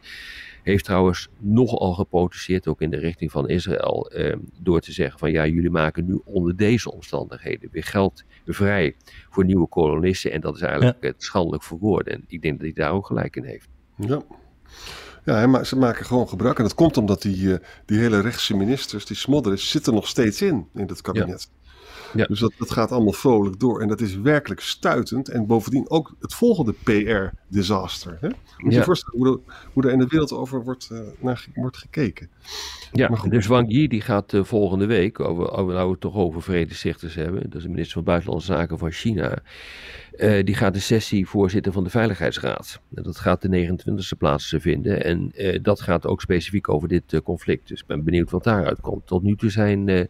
Heeft 0.63 0.85
trouwens 0.85 1.29
nogal 1.39 1.93
geprotesteerd, 1.93 2.67
ook 2.67 2.81
in 2.81 2.91
de 2.91 2.99
richting 2.99 3.31
van 3.31 3.49
Israël, 3.49 4.11
eh, 4.11 4.37
door 4.59 4.81
te 4.81 4.93
zeggen 4.93 5.19
van 5.19 5.33
ja, 5.33 5.47
jullie 5.47 5.71
maken 5.71 6.05
nu 6.05 6.21
onder 6.25 6.57
deze 6.57 6.93
omstandigheden 6.93 7.69
weer 7.73 7.85
geld 7.85 8.25
vrij 8.47 8.97
voor 9.31 9.45
nieuwe 9.45 9.69
kolonisten. 9.69 10.33
En 10.33 10.41
dat 10.41 10.55
is 10.55 10.61
eigenlijk 10.61 10.97
ja. 11.01 11.09
het 11.09 11.23
schandelijk 11.23 11.63
verwoorden. 11.63 12.15
En 12.15 12.25
ik 12.27 12.43
denk 12.43 12.55
dat 12.55 12.63
hij 12.63 12.85
daar 12.85 12.93
ook 12.93 13.07
gelijk 13.07 13.37
in 13.37 13.45
heeft. 13.45 13.69
Ja. 13.97 14.23
Ja, 15.25 15.47
maar 15.47 15.67
ze 15.67 15.77
maken 15.77 16.07
gewoon 16.07 16.29
gebruik. 16.29 16.57
En 16.59 16.65
dat 16.65 16.75
komt 16.75 16.97
omdat 16.97 17.23
die, 17.23 17.37
uh, 17.37 17.57
die 17.87 17.99
hele 17.99 18.21
rechtse 18.21 18.57
ministers, 18.57 19.07
die 19.07 19.17
smodderers, 19.17 19.71
zitten 19.71 19.95
nog 19.95 20.09
steeds 20.09 20.43
in, 20.43 20.69
in 20.75 20.87
het 20.87 21.01
kabinet. 21.01 21.49
Ja. 21.53 21.62
Ja. 22.15 22.27
Dus 22.27 22.41
dat, 22.41 22.53
dat 22.59 22.71
gaat 22.71 22.93
allemaal 22.93 23.13
vrolijk 23.13 23.61
door. 23.61 23.81
En 23.81 23.89
dat 23.89 24.01
is 24.01 24.17
werkelijk 24.17 24.61
stuitend. 24.61 25.29
En 25.29 25.47
bovendien 25.47 25.91
ook 25.91 26.15
het 26.21 26.35
volgende 26.35 26.75
PR-disaster. 26.83 28.19
Moet 28.57 28.73
je 28.73 28.79
je 28.79 28.85
voorstellen 28.85 29.19
hoe, 29.19 29.41
hoe 29.73 29.83
er 29.83 29.91
in 29.91 29.99
de 29.99 30.07
wereld 30.07 30.33
over 30.33 30.65
wordt, 30.65 30.89
uh, 30.93 30.99
naar 31.21 31.47
wordt 31.55 31.77
gekeken. 31.77 32.29
Ja, 32.93 33.09
dus 33.29 33.47
Wang 33.47 33.73
Yi 33.73 33.89
die 33.89 34.01
gaat 34.01 34.33
uh, 34.33 34.45
volgende 34.45 34.87
week, 34.87 35.21
over, 35.21 35.51
over, 35.51 35.75
nou 35.75 35.87
we 35.87 35.93
het 35.93 36.01
toch 36.01 36.15
over 36.15 36.43
vredestichters 36.43 37.15
hebben, 37.15 37.43
dat 37.43 37.55
is 37.55 37.63
de 37.63 37.69
minister 37.69 37.93
van 37.93 38.05
Buitenlandse 38.05 38.53
Zaken 38.53 38.79
van 38.79 38.91
China, 38.91 39.39
uh, 40.17 40.45
die 40.45 40.55
gaat 40.55 40.75
de 40.75 40.81
sessie 40.81 41.29
voorzitter 41.29 41.73
van 41.73 41.85
de 41.85 41.91
Veiligheidsraad. 41.91 42.81
Dat 42.89 43.19
gaat 43.19 43.43
de 43.43 43.69
29e 43.79 44.19
plaats 44.19 44.55
vinden 44.59 45.05
en 45.05 45.33
uh, 45.35 45.59
dat 45.63 45.81
gaat 45.81 46.07
ook 46.07 46.21
specifiek 46.21 46.69
over 46.69 46.89
dit 46.89 47.21
conflict. 47.23 47.69
Dus 47.69 47.81
ik 47.81 47.87
ben 47.87 48.05
benieuwd 48.05 48.31
wat 48.31 48.45
daaruit 48.45 48.81
komt. 48.81 49.07
Tot 49.07 49.23
nu 49.23 49.37
toe 49.37 49.51
zijn 49.51 49.87
de 49.87 50.09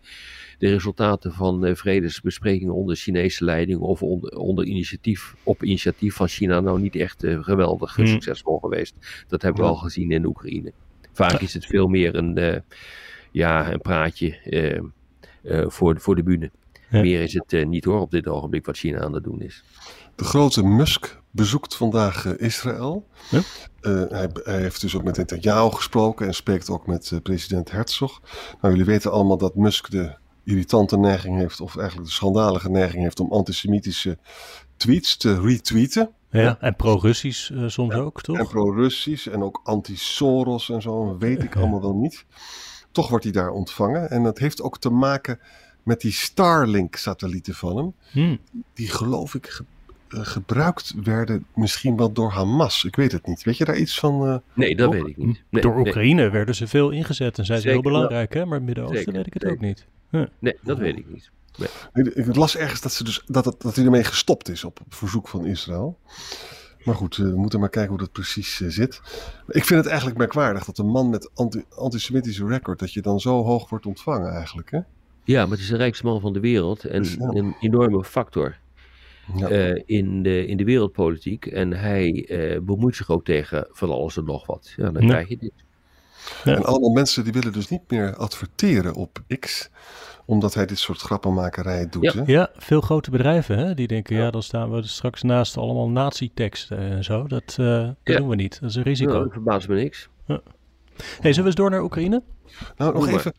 resultaten 0.59 1.33
van 1.33 1.77
vredesbesprekingen 1.77 2.75
onder 2.75 2.97
Chinese 2.97 3.45
leiding 3.45 3.81
of 3.81 4.03
onder, 4.03 4.37
onder, 4.39 4.65
initiatief, 4.65 5.35
op 5.43 5.63
initiatief 5.63 6.15
van 6.15 6.29
China 6.29 6.61
nou 6.61 6.81
niet 6.81 6.97
echt 6.97 7.25
geweldig 7.27 7.97
hmm. 7.97 8.07
succesvol 8.07 8.59
geweest. 8.59 9.25
Dat 9.29 9.43
hebben 9.43 9.63
we 9.63 9.69
al 9.69 9.77
gezien 9.77 10.11
in 10.11 10.27
Oekraïne. 10.27 10.73
Vaak 11.13 11.41
is 11.41 11.55
het 11.55 11.67
veel 11.67 11.89
meer 11.89 12.15
een, 12.15 12.63
ja, 13.31 13.73
een 13.73 13.81
praatje 13.81 14.39
voor, 15.69 16.01
voor 16.01 16.17
de 16.17 16.23
bühne. 16.23 16.51
Meer 17.01 17.21
is 17.23 17.35
het 17.35 17.69
niet 17.69 17.85
hoor 17.85 18.01
op 18.01 18.11
dit 18.11 18.27
ogenblik 18.27 18.67
wat 18.67 18.77
China 18.77 19.01
aan 19.01 19.13
het 19.13 19.25
doen 19.25 19.41
is. 19.41 19.65
De 20.15 20.25
grote 20.25 20.63
Musk 20.63 21.21
bezoekt 21.31 21.77
vandaag 21.77 22.37
Israël. 22.37 23.07
Ja? 23.31 23.39
Uh, 23.39 24.03
hij, 24.09 24.29
hij, 24.33 24.61
heeft 24.61 24.81
dus 24.81 24.97
ook 24.97 25.05
met 25.05 25.17
Netanyahu 25.17 25.71
gesproken 25.71 26.27
en 26.27 26.35
spreekt 26.35 26.71
ook 26.71 26.87
met 26.87 27.11
uh, 27.11 27.21
president 27.21 27.71
Herzog. 27.71 28.21
Nou, 28.61 28.75
jullie 28.75 28.91
weten 28.93 29.13
allemaal 29.13 29.39
dat 29.39 29.55
Musk 29.55 29.91
de 29.91 30.15
irritante 30.45 30.99
neiging 30.99 31.39
heeft, 31.39 31.61
of 31.61 31.77
eigenlijk 31.77 32.09
de 32.09 32.15
schandalige 32.15 32.71
neiging 32.71 33.03
heeft 33.03 33.21
om 33.21 33.33
antisemitische 33.33 34.19
tweets 34.77 35.17
te 35.17 35.41
retweeten. 35.41 36.11
Ja, 36.31 36.57
en 36.61 36.77
pro-Russisch 36.77 37.51
uh, 37.51 37.69
soms 37.69 37.95
ook, 37.95 38.23
toch? 38.23 38.39
En 38.39 38.47
pro-Russisch 38.47 39.27
en 39.27 39.43
ook 39.43 39.61
anti-Soros 39.65 40.71
en 40.71 40.83
zo, 40.83 41.19
weet 41.19 41.43
ik 41.43 41.57
allemaal 41.57 41.81
wel 41.81 41.95
niet. 41.95 42.25
Toch 42.93 43.09
wordt 43.09 43.25
hij 43.25 43.33
daar 43.33 43.51
ontvangen. 43.51 44.11
En 44.11 44.23
dat 44.23 44.39
heeft 44.39 44.63
ook 44.63 44.79
te 44.79 44.91
maken 44.91 45.41
met 45.83 46.01
die 46.01 46.13
Starlink-satellieten 46.13 47.55
van 47.55 47.77
hem. 47.77 47.95
Hmm. 48.11 48.39
Die 48.75 48.89
geloof 48.89 49.35
ik 49.35 49.47
ge 49.47 49.65
uh, 50.09 50.21
gebruikt 50.27 50.95
werden 51.03 51.47
misschien 51.55 51.97
wel 51.97 52.13
door 52.13 52.31
Hamas. 52.31 52.85
Ik 52.85 52.97
weet 52.97 53.13
het 53.13 53.27
niet. 53.27 53.43
Weet 53.43 53.57
je 53.57 53.65
daar 53.65 53.77
iets 53.77 53.99
van? 53.99 54.29
Uh, 54.29 54.37
nee, 54.53 54.77
dat 54.77 54.93
weet 54.93 55.07
ik 55.07 55.17
niet. 55.17 55.43
Nee, 55.49 55.63
door 55.63 55.79
Oekraïne 55.79 56.31
werden 56.31 56.55
ze 56.55 56.67
veel 56.67 56.91
ingezet 56.91 57.39
en 57.39 57.45
zijn 57.45 57.61
ze 57.61 57.69
heel 57.69 57.83
belangrijk, 57.83 58.35
hè? 58.35 58.45
maar 58.45 58.55
het 58.55 58.67
Midden-Oosten 58.67 59.13
weet 59.13 59.27
ik 59.27 59.35
het 59.35 59.45
ook 59.45 59.61
niet. 59.61 59.87
Nee, 60.39 60.59
dat 60.63 60.79
weet 60.79 60.99
ik 60.99 61.11
niet. 61.11 61.31
Nee. 61.93 62.15
Ik 62.15 62.37
las 62.37 62.57
ergens 62.57 62.81
dat, 62.81 62.93
ze 62.93 63.05
dus, 63.05 63.23
dat, 63.27 63.45
het, 63.45 63.61
dat 63.61 63.77
hij 63.77 63.85
ermee 63.85 64.05
gestopt 64.05 64.49
is 64.49 64.65
op 64.65 64.81
verzoek 64.89 65.29
van 65.29 65.47
Israël. 65.47 65.99
Maar 66.85 66.95
goed, 66.95 67.17
we 67.17 67.37
moeten 67.37 67.61
maar 67.61 67.69
kijken 67.69 67.91
hoe 67.91 67.99
dat 67.99 68.13
precies 68.13 68.57
zit. 68.57 69.01
Ik 69.49 69.65
vind 69.65 69.81
het 69.81 69.87
eigenlijk 69.87 70.19
merkwaardig 70.19 70.65
dat 70.65 70.79
een 70.79 70.87
man 70.87 71.11
met 71.11 71.31
anti, 71.35 71.65
antisemitische 71.69 72.47
record, 72.47 72.79
dat 72.79 72.93
je 72.93 73.03
dan 73.03 73.21
zo 73.21 73.43
hoog 73.45 73.69
wordt 73.69 73.87
ontvangen 73.87 74.33
eigenlijk. 74.33 74.71
Hè? 74.71 74.81
Ja, 75.25 75.43
maar 75.43 75.51
het 75.51 75.61
is 75.61 75.69
de 75.69 75.77
rijkste 75.77 76.07
man 76.07 76.21
van 76.21 76.33
de 76.33 76.41
wereld 76.41 76.85
en 76.85 77.03
dus, 77.03 77.17
een 77.19 77.57
enorme 77.61 78.05
factor 78.05 78.57
ja. 79.37 79.51
uh, 79.51 79.83
in, 79.87 80.23
de, 80.23 80.47
in 80.47 80.57
de 80.57 80.65
wereldpolitiek. 80.65 81.47
En 81.47 81.73
hij 81.73 82.29
uh, 82.29 82.61
bemoeit 82.61 82.97
zich 82.97 83.11
ook 83.11 83.25
tegen 83.25 83.67
van 83.71 83.91
alles 83.91 84.17
en 84.17 84.25
nog 84.25 84.47
wat. 84.47 84.73
Ja, 84.77 84.91
dan 84.91 85.03
ja. 85.03 85.09
krijg 85.09 85.29
je 85.29 85.37
dit. 85.37 85.53
Ja. 86.45 86.55
En 86.55 86.65
allemaal 86.65 86.91
mensen 86.91 87.25
die 87.25 87.33
willen 87.33 87.53
dus 87.53 87.69
niet 87.69 87.91
meer 87.91 88.17
adverteren 88.17 88.95
op 88.95 89.23
X 89.39 89.71
omdat 90.25 90.55
hij 90.55 90.67
dit 90.67 90.79
soort 90.79 91.01
grappenmakerij 91.01 91.89
doet. 91.89 92.03
Ja, 92.03 92.13
hè? 92.13 92.23
ja 92.33 92.51
veel 92.55 92.81
grote 92.81 93.11
bedrijven 93.11 93.59
hè, 93.59 93.75
die 93.75 93.87
denken, 93.87 94.17
ja. 94.17 94.31
dan 94.31 94.43
staan 94.43 94.71
we 94.71 94.83
straks 94.83 95.23
naast 95.23 95.57
allemaal 95.57 95.89
nazi-teksten 95.89 96.79
en 96.79 97.05
zo. 97.05 97.27
Dat, 97.27 97.57
uh, 97.61 97.67
dat 97.67 97.95
ja. 98.05 98.17
doen 98.17 98.29
we 98.29 98.35
niet. 98.35 98.61
Dat 98.61 98.71
is 98.71 98.77
een 98.77 98.83
risico. 98.83 99.11
Nou, 99.11 99.23
dat 99.23 99.33
verbaast 99.33 99.69
me 99.69 99.75
niks. 99.75 100.09
Ja. 100.27 100.41
Hey, 100.97 101.33
zullen 101.33 101.37
we 101.37 101.45
eens 101.47 101.55
door 101.55 101.71
naar 101.71 101.83
Oekraïne? 101.83 102.23
Nou, 102.77 102.95
nog 102.95 103.09
even 103.09 103.33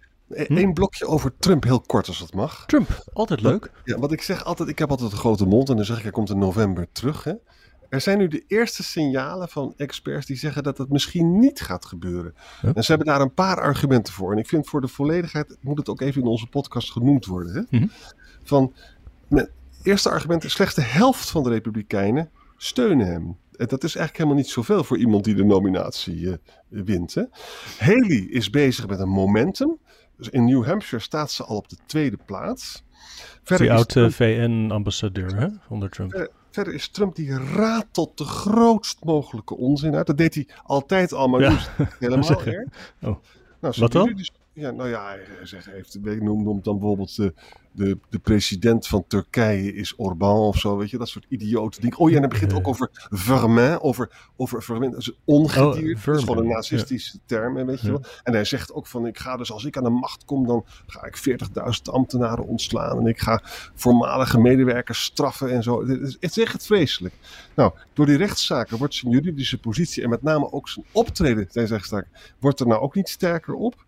hm? 0.47 0.73
blokje 0.73 1.07
over 1.07 1.33
Trump, 1.37 1.63
heel 1.63 1.81
kort 1.81 2.07
als 2.07 2.19
dat 2.19 2.33
mag. 2.33 2.65
Trump, 2.65 3.03
altijd 3.13 3.41
leuk. 3.41 3.71
Ja, 3.83 3.97
wat 3.97 4.11
ik 4.11 4.21
zeg 4.21 4.43
altijd, 4.43 4.69
ik 4.69 4.79
heb 4.79 4.89
altijd 4.89 5.11
een 5.11 5.17
grote 5.17 5.45
mond 5.45 5.69
en 5.69 5.75
dan 5.75 5.85
zeg 5.85 5.97
ik, 5.97 6.03
hij 6.03 6.11
komt 6.11 6.29
in 6.29 6.37
november 6.37 6.87
terug. 6.91 7.23
Hè? 7.23 7.33
Er 7.89 8.01
zijn 8.01 8.17
nu 8.17 8.27
de 8.27 8.43
eerste 8.47 8.83
signalen 8.83 9.49
van 9.49 9.73
experts 9.77 10.25
die 10.25 10.37
zeggen 10.37 10.63
dat 10.63 10.77
het 10.77 10.89
misschien 10.89 11.39
niet 11.39 11.61
gaat 11.61 11.85
gebeuren. 11.85 12.35
Huh? 12.61 12.71
En 12.73 12.83
ze 12.83 12.91
hebben 12.91 13.07
daar 13.07 13.21
een 13.21 13.33
paar 13.33 13.61
argumenten 13.61 14.13
voor. 14.13 14.31
En 14.31 14.37
ik 14.37 14.47
vind 14.47 14.67
voor 14.67 14.81
de 14.81 14.87
volledigheid 14.87 15.57
moet 15.61 15.77
het 15.77 15.89
ook 15.89 16.01
even 16.01 16.21
in 16.21 16.27
onze 16.27 16.47
podcast 16.47 16.91
genoemd 16.91 17.25
worden. 17.25 17.53
Hè? 17.53 17.77
Hm? 17.77 17.87
Van, 18.43 18.73
het 19.29 19.49
eerste 19.83 20.09
argument, 20.09 20.43
slechts 20.51 20.75
de 20.75 20.81
helft 20.81 21.29
van 21.29 21.43
de 21.43 21.49
Republikeinen 21.49 22.29
steunen 22.57 23.07
hem. 23.07 23.37
En 23.55 23.67
dat 23.67 23.83
is 23.83 23.95
eigenlijk 23.95 24.17
helemaal 24.17 24.37
niet 24.37 24.49
zoveel 24.49 24.83
voor 24.83 24.97
iemand 24.97 25.23
die 25.23 25.35
de 25.35 25.43
nominatie 25.43 26.19
uh, 26.19 26.33
wint. 26.67 27.13
Hè? 27.13 27.23
Haley 27.77 28.27
is 28.29 28.49
bezig 28.49 28.87
met 28.87 28.99
een 28.99 29.09
momentum. 29.09 29.77
Dus 30.23 30.33
in 30.33 30.45
New 30.45 30.65
Hampshire 30.65 31.03
staat 31.03 31.31
ze 31.31 31.43
al 31.43 31.55
op 31.55 31.69
de 31.69 31.77
tweede 31.85 32.17
plaats. 32.25 32.83
Verder 33.43 33.67
die 33.67 33.75
oude 33.75 34.11
VN-ambassadeur 34.11 35.59
onder 35.69 35.89
Trump. 35.89 36.11
Verder, 36.11 36.29
verder, 36.51 36.73
is 36.73 36.87
Trump 36.87 37.15
die 37.15 37.37
ratelt 37.37 38.17
de 38.17 38.23
grootst 38.23 39.03
mogelijke 39.03 39.57
onzin 39.57 39.95
uit. 39.95 40.07
Dat 40.07 40.17
deed 40.17 40.35
hij 40.35 40.47
altijd 40.63 41.13
al, 41.13 41.27
maar 41.27 41.41
ja. 41.41 41.49
nu 41.49 41.85
helemaal 41.99 42.43
erg. 42.45 42.67
Oh. 43.01 43.15
Nou, 43.59 43.75
Wat 43.77 43.91
dan? 43.91 44.13
Dus, 44.15 44.31
ja, 44.53 44.71
nou 44.71 44.89
ja, 44.89 45.07
hij 45.07 45.45
zegt, 45.45 45.65
heeft, 45.65 46.03
dan 46.03 46.63
bijvoorbeeld 46.63 47.15
de, 47.15 47.33
de, 47.71 47.97
de 48.09 48.19
president 48.19 48.87
van 48.87 49.07
Turkije 49.07 49.73
is 49.73 49.93
Orbán 49.97 50.37
of 50.37 50.57
zo, 50.57 50.77
weet 50.77 50.89
je, 50.89 50.97
dat 50.97 51.07
soort 51.09 51.25
idiote 51.29 51.81
dingen. 51.81 51.97
Oh 51.97 52.09
ja, 52.09 52.15
en 52.15 52.21
hij 52.21 52.29
begint 52.29 52.53
ook 52.53 52.67
over 52.67 52.89
vermin, 53.09 53.81
over, 53.81 54.31
over 54.35 54.63
vermin, 54.63 54.91
dat 54.91 54.99
is 54.99 55.11
ongedierte, 55.25 55.99
oh, 55.99 56.05
dat 56.05 56.15
is 56.15 56.23
gewoon 56.23 56.37
een 56.37 56.47
nazistische 56.47 57.13
ja. 57.13 57.23
term, 57.25 57.65
weet 57.65 57.81
je 57.81 57.91
wel. 57.91 58.03
En 58.23 58.33
hij 58.33 58.45
zegt 58.45 58.73
ook 58.73 58.87
van, 58.87 59.07
ik 59.07 59.17
ga 59.17 59.37
dus, 59.37 59.51
als 59.51 59.65
ik 59.65 59.77
aan 59.77 59.83
de 59.83 59.89
macht 59.89 60.25
kom, 60.25 60.47
dan 60.47 60.65
ga 60.87 61.05
ik 61.05 61.39
40.000 61.39 61.81
ambtenaren 61.83 62.45
ontslaan 62.45 62.99
en 62.99 63.07
ik 63.07 63.19
ga 63.19 63.41
voormalige 63.73 64.39
medewerkers 64.39 65.03
straffen 65.03 65.51
en 65.51 65.63
zo. 65.63 65.87
Het 65.87 66.01
is, 66.01 66.17
het 66.19 66.37
is 66.37 66.43
echt 66.43 66.65
vreselijk. 66.65 67.13
Nou, 67.55 67.71
door 67.93 68.05
die 68.05 68.17
rechtszaken 68.17 68.77
wordt 68.77 68.95
zijn 68.95 69.11
juridische 69.11 69.57
positie 69.57 70.03
en 70.03 70.09
met 70.09 70.21
name 70.21 70.51
ook 70.51 70.69
zijn 70.69 70.85
optreden, 70.91 71.47
zijn 71.49 71.67
rechtszaak, 71.67 72.07
wordt 72.39 72.59
er 72.59 72.67
nou 72.67 72.81
ook 72.81 72.95
niet 72.95 73.09
sterker 73.09 73.53
op. 73.53 73.85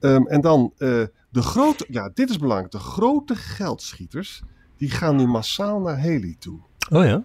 Um, 0.00 0.26
en 0.26 0.40
dan 0.40 0.72
uh, 0.78 1.04
de 1.30 1.42
grote, 1.42 1.86
ja, 1.88 2.10
dit 2.14 2.30
is 2.30 2.38
belangrijk. 2.38 2.72
De 2.72 2.78
grote 2.78 3.36
geldschieters, 3.36 4.42
die 4.76 4.90
gaan 4.90 5.16
nu 5.16 5.26
massaal 5.26 5.80
naar 5.80 5.98
Haley 5.98 6.36
toe. 6.38 6.60
Oh 6.90 7.04
ja? 7.04 7.24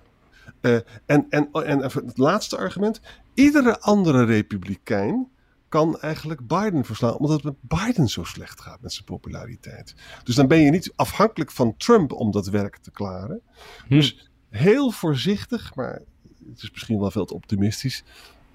Uh, 0.61 0.79
en, 1.05 1.25
en, 1.29 1.49
en 1.51 1.81
het 1.81 2.17
laatste 2.17 2.57
argument. 2.57 3.01
Iedere 3.33 3.79
andere 3.79 4.23
republikein 4.23 5.27
kan 5.69 5.99
eigenlijk 5.99 6.47
Biden 6.47 6.85
verslaan, 6.85 7.17
omdat 7.17 7.43
het 7.43 7.43
met 7.43 7.79
Biden 7.79 8.07
zo 8.07 8.23
slecht 8.23 8.61
gaat 8.61 8.81
met 8.81 8.93
zijn 8.93 9.05
populariteit. 9.05 9.95
Dus 10.23 10.35
dan 10.35 10.47
ben 10.47 10.59
je 10.59 10.71
niet 10.71 10.93
afhankelijk 10.95 11.51
van 11.51 11.77
Trump 11.77 12.11
om 12.11 12.31
dat 12.31 12.47
werk 12.47 12.77
te 12.77 12.91
klaren. 12.91 13.41
Hm. 13.87 13.93
Dus 13.95 14.29
heel 14.49 14.91
voorzichtig, 14.91 15.75
maar 15.75 16.01
het 16.49 16.61
is 16.63 16.71
misschien 16.71 16.99
wel 16.99 17.11
veel 17.11 17.25
te 17.25 17.33
optimistisch. 17.33 18.03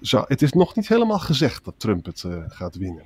Zo, 0.01 0.23
het 0.27 0.41
is 0.41 0.51
nog 0.51 0.75
niet 0.75 0.87
helemaal 0.87 1.19
gezegd 1.19 1.65
dat 1.65 1.73
Trump 1.77 2.05
het 2.05 2.23
uh, 2.23 2.43
gaat 2.47 2.75
winnen. 2.75 3.03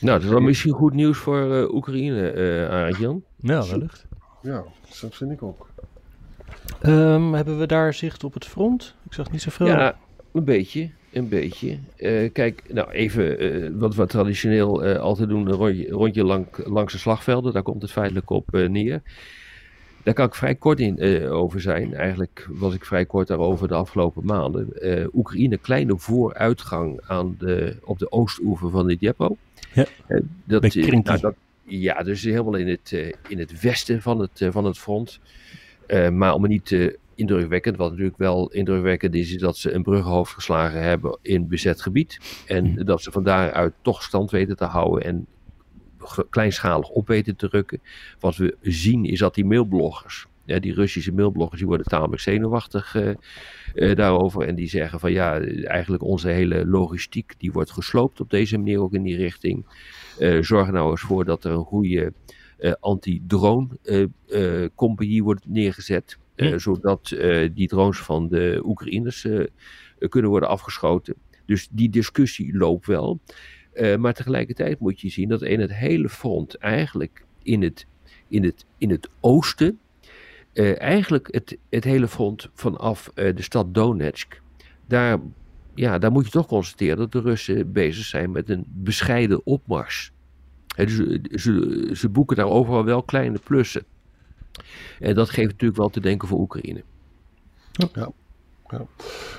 Nou, 0.00 0.16
dat 0.16 0.22
is 0.22 0.32
wel 0.32 0.40
misschien 0.40 0.72
goed 0.72 0.94
nieuws 0.94 1.18
voor 1.18 1.56
uh, 1.56 1.74
Oekraïne, 1.74 2.34
uh, 2.34 2.68
Arjan. 2.68 3.22
Ja, 3.36 3.66
wellicht. 3.66 4.06
Ja, 4.42 4.64
dat 5.00 5.16
vind 5.16 5.30
ik 5.30 5.42
ook. 5.42 5.68
Um, 6.82 7.34
hebben 7.34 7.58
we 7.58 7.66
daar 7.66 7.94
zicht 7.94 8.24
op 8.24 8.34
het 8.34 8.44
front? 8.44 8.94
Ik 9.06 9.12
zag 9.12 9.30
niet 9.30 9.42
zoveel. 9.42 9.66
Ja, 9.66 9.98
een 10.32 10.44
beetje. 10.44 10.90
Een 11.12 11.28
beetje. 11.28 11.78
Uh, 11.96 12.32
kijk, 12.32 12.62
nou 12.72 12.90
even 12.90 13.78
wat 13.78 13.94
we 13.94 14.06
traditioneel 14.06 14.84
altijd 14.84 15.28
doen: 15.28 15.46
een 15.46 15.52
rondje, 15.52 15.88
rondje 15.88 16.24
lang, 16.24 16.46
langs 16.64 16.92
de 16.92 16.98
slagvelden. 16.98 17.52
Daar 17.52 17.62
komt 17.62 17.82
het 17.82 17.92
feitelijk 17.92 18.30
op 18.30 18.50
neer. 18.50 19.02
Daar 20.02 20.14
kan 20.14 20.26
ik 20.26 20.34
vrij 20.34 20.54
kort 20.54 20.80
in, 20.80 21.04
uh, 21.04 21.32
over 21.32 21.60
zijn. 21.60 21.94
Eigenlijk 21.94 22.46
was 22.50 22.74
ik 22.74 22.84
vrij 22.84 23.04
kort 23.04 23.28
daarover 23.28 23.68
de 23.68 23.74
afgelopen 23.74 24.24
maanden. 24.24 24.68
Uh, 24.74 25.06
Oekraïne, 25.14 25.58
kleine 25.58 25.98
vooruitgang 25.98 27.00
aan 27.06 27.36
de, 27.38 27.76
op 27.84 27.98
de 27.98 28.12
oostoever 28.12 28.70
van 28.70 28.86
de 28.86 28.96
Djepo. 28.96 29.36
Ja, 29.72 29.86
uh, 30.08 30.20
dat, 30.44 30.74
nou, 30.74 31.20
dat, 31.20 31.34
ja, 31.64 32.02
dus 32.02 32.22
helemaal 32.22 32.54
in 32.54 32.68
het, 32.68 33.14
in 33.28 33.38
het 33.38 33.60
westen 33.60 34.02
van 34.02 34.20
het, 34.20 34.46
van 34.50 34.64
het 34.64 34.78
front. 34.78 35.20
maar 36.12 36.34
om 36.34 36.42
het 36.42 36.50
niet 36.50 36.98
indrukwekkend, 37.14 37.76
wat 37.76 37.90
natuurlijk 37.90 38.18
wel 38.18 38.50
indrukwekkend 38.50 39.14
is, 39.14 39.32
is 39.34 39.40
dat 39.40 39.56
ze 39.56 39.72
een 39.72 39.82
bruggenhoofd 39.82 40.32
geslagen 40.32 40.82
hebben 40.82 41.18
in 41.22 41.48
bezet 41.48 41.82
gebied. 41.82 42.20
En 42.46 42.74
dat 42.74 43.02
ze 43.02 43.12
van 43.12 43.24
daaruit 43.24 43.72
toch 43.82 44.02
stand 44.02 44.30
weten 44.30 44.56
te 44.56 44.64
houden 44.64 45.04
en 45.04 45.26
kleinschalig 46.30 46.88
op 46.88 47.06
weten 47.06 47.36
te 47.36 47.48
drukken. 47.48 47.80
Wat 48.20 48.36
we 48.36 48.56
zien 48.62 49.04
is 49.04 49.18
dat 49.18 49.34
die 49.34 49.44
mailbloggers, 49.44 50.26
ja, 50.44 50.58
die 50.58 50.74
Russische 50.74 51.12
mailbloggers, 51.12 51.58
die 51.58 51.66
worden 51.68 51.86
tamelijk 51.86 52.22
zenuwachtig 52.22 52.94
uh, 52.94 53.10
uh, 53.74 53.94
daarover. 53.96 54.46
En 54.46 54.54
die 54.54 54.68
zeggen 54.68 55.00
van 55.00 55.12
ja, 55.12 55.40
eigenlijk 55.64 56.02
onze 56.02 56.28
hele 56.28 56.66
logistiek 56.66 57.34
die 57.38 57.52
wordt 57.52 57.70
gesloopt 57.70 58.20
op 58.20 58.30
deze 58.30 58.58
manier 58.58 58.80
ook 58.80 58.94
in 58.94 59.02
die 59.02 59.16
richting. 59.16 59.66
Uh, 60.18 60.42
zorg 60.42 60.70
nou 60.70 60.90
eens 60.90 61.00
voor 61.00 61.24
dat 61.24 61.44
er 61.44 61.50
een 61.50 61.64
goede 61.64 62.12
anti-drone 62.80 63.68
compagnie 64.74 65.22
wordt 65.22 65.48
neergezet. 65.48 66.18
Hm. 66.36 66.58
Zodat 66.58 67.16
die 67.54 67.68
drones 67.68 67.98
van 67.98 68.28
de 68.28 68.60
Oekraïners 68.64 69.26
kunnen 70.08 70.30
worden 70.30 70.48
afgeschoten. 70.48 71.14
Dus 71.46 71.68
die 71.70 71.90
discussie 71.90 72.56
loopt 72.56 72.86
wel. 72.86 73.20
Uh, 73.74 73.96
maar 73.96 74.14
tegelijkertijd 74.14 74.78
moet 74.78 75.00
je 75.00 75.08
zien 75.08 75.28
dat 75.28 75.42
in 75.42 75.60
het 75.60 75.74
hele 75.74 76.08
front, 76.08 76.54
eigenlijk 76.54 77.24
in 77.42 77.62
het, 77.62 77.86
in 78.28 78.44
het, 78.44 78.64
in 78.78 78.90
het 78.90 79.08
oosten, 79.20 79.78
uh, 80.52 80.80
eigenlijk 80.80 81.28
het, 81.30 81.56
het 81.68 81.84
hele 81.84 82.08
front 82.08 82.48
vanaf 82.54 83.10
uh, 83.14 83.36
de 83.36 83.42
stad 83.42 83.74
Donetsk, 83.74 84.40
daar, 84.86 85.18
ja, 85.74 85.98
daar 85.98 86.12
moet 86.12 86.24
je 86.24 86.30
toch 86.30 86.46
constateren 86.46 86.96
dat 86.96 87.12
de 87.12 87.20
Russen 87.20 87.72
bezig 87.72 88.04
zijn 88.04 88.30
met 88.30 88.48
een 88.48 88.64
bescheiden 88.66 89.46
opmars. 89.46 90.12
Dus, 90.76 90.96
ze, 91.42 91.90
ze 91.92 92.08
boeken 92.08 92.36
daar 92.36 92.48
overal 92.48 92.84
wel 92.84 93.02
kleine 93.02 93.38
plussen. 93.38 93.84
En 94.98 95.14
dat 95.14 95.30
geeft 95.30 95.50
natuurlijk 95.50 95.78
wel 95.78 95.88
te 95.88 96.00
denken 96.00 96.28
voor 96.28 96.38
Oekraïne. 96.38 96.82
Ja. 97.72 98.12
Ja. 98.70 98.86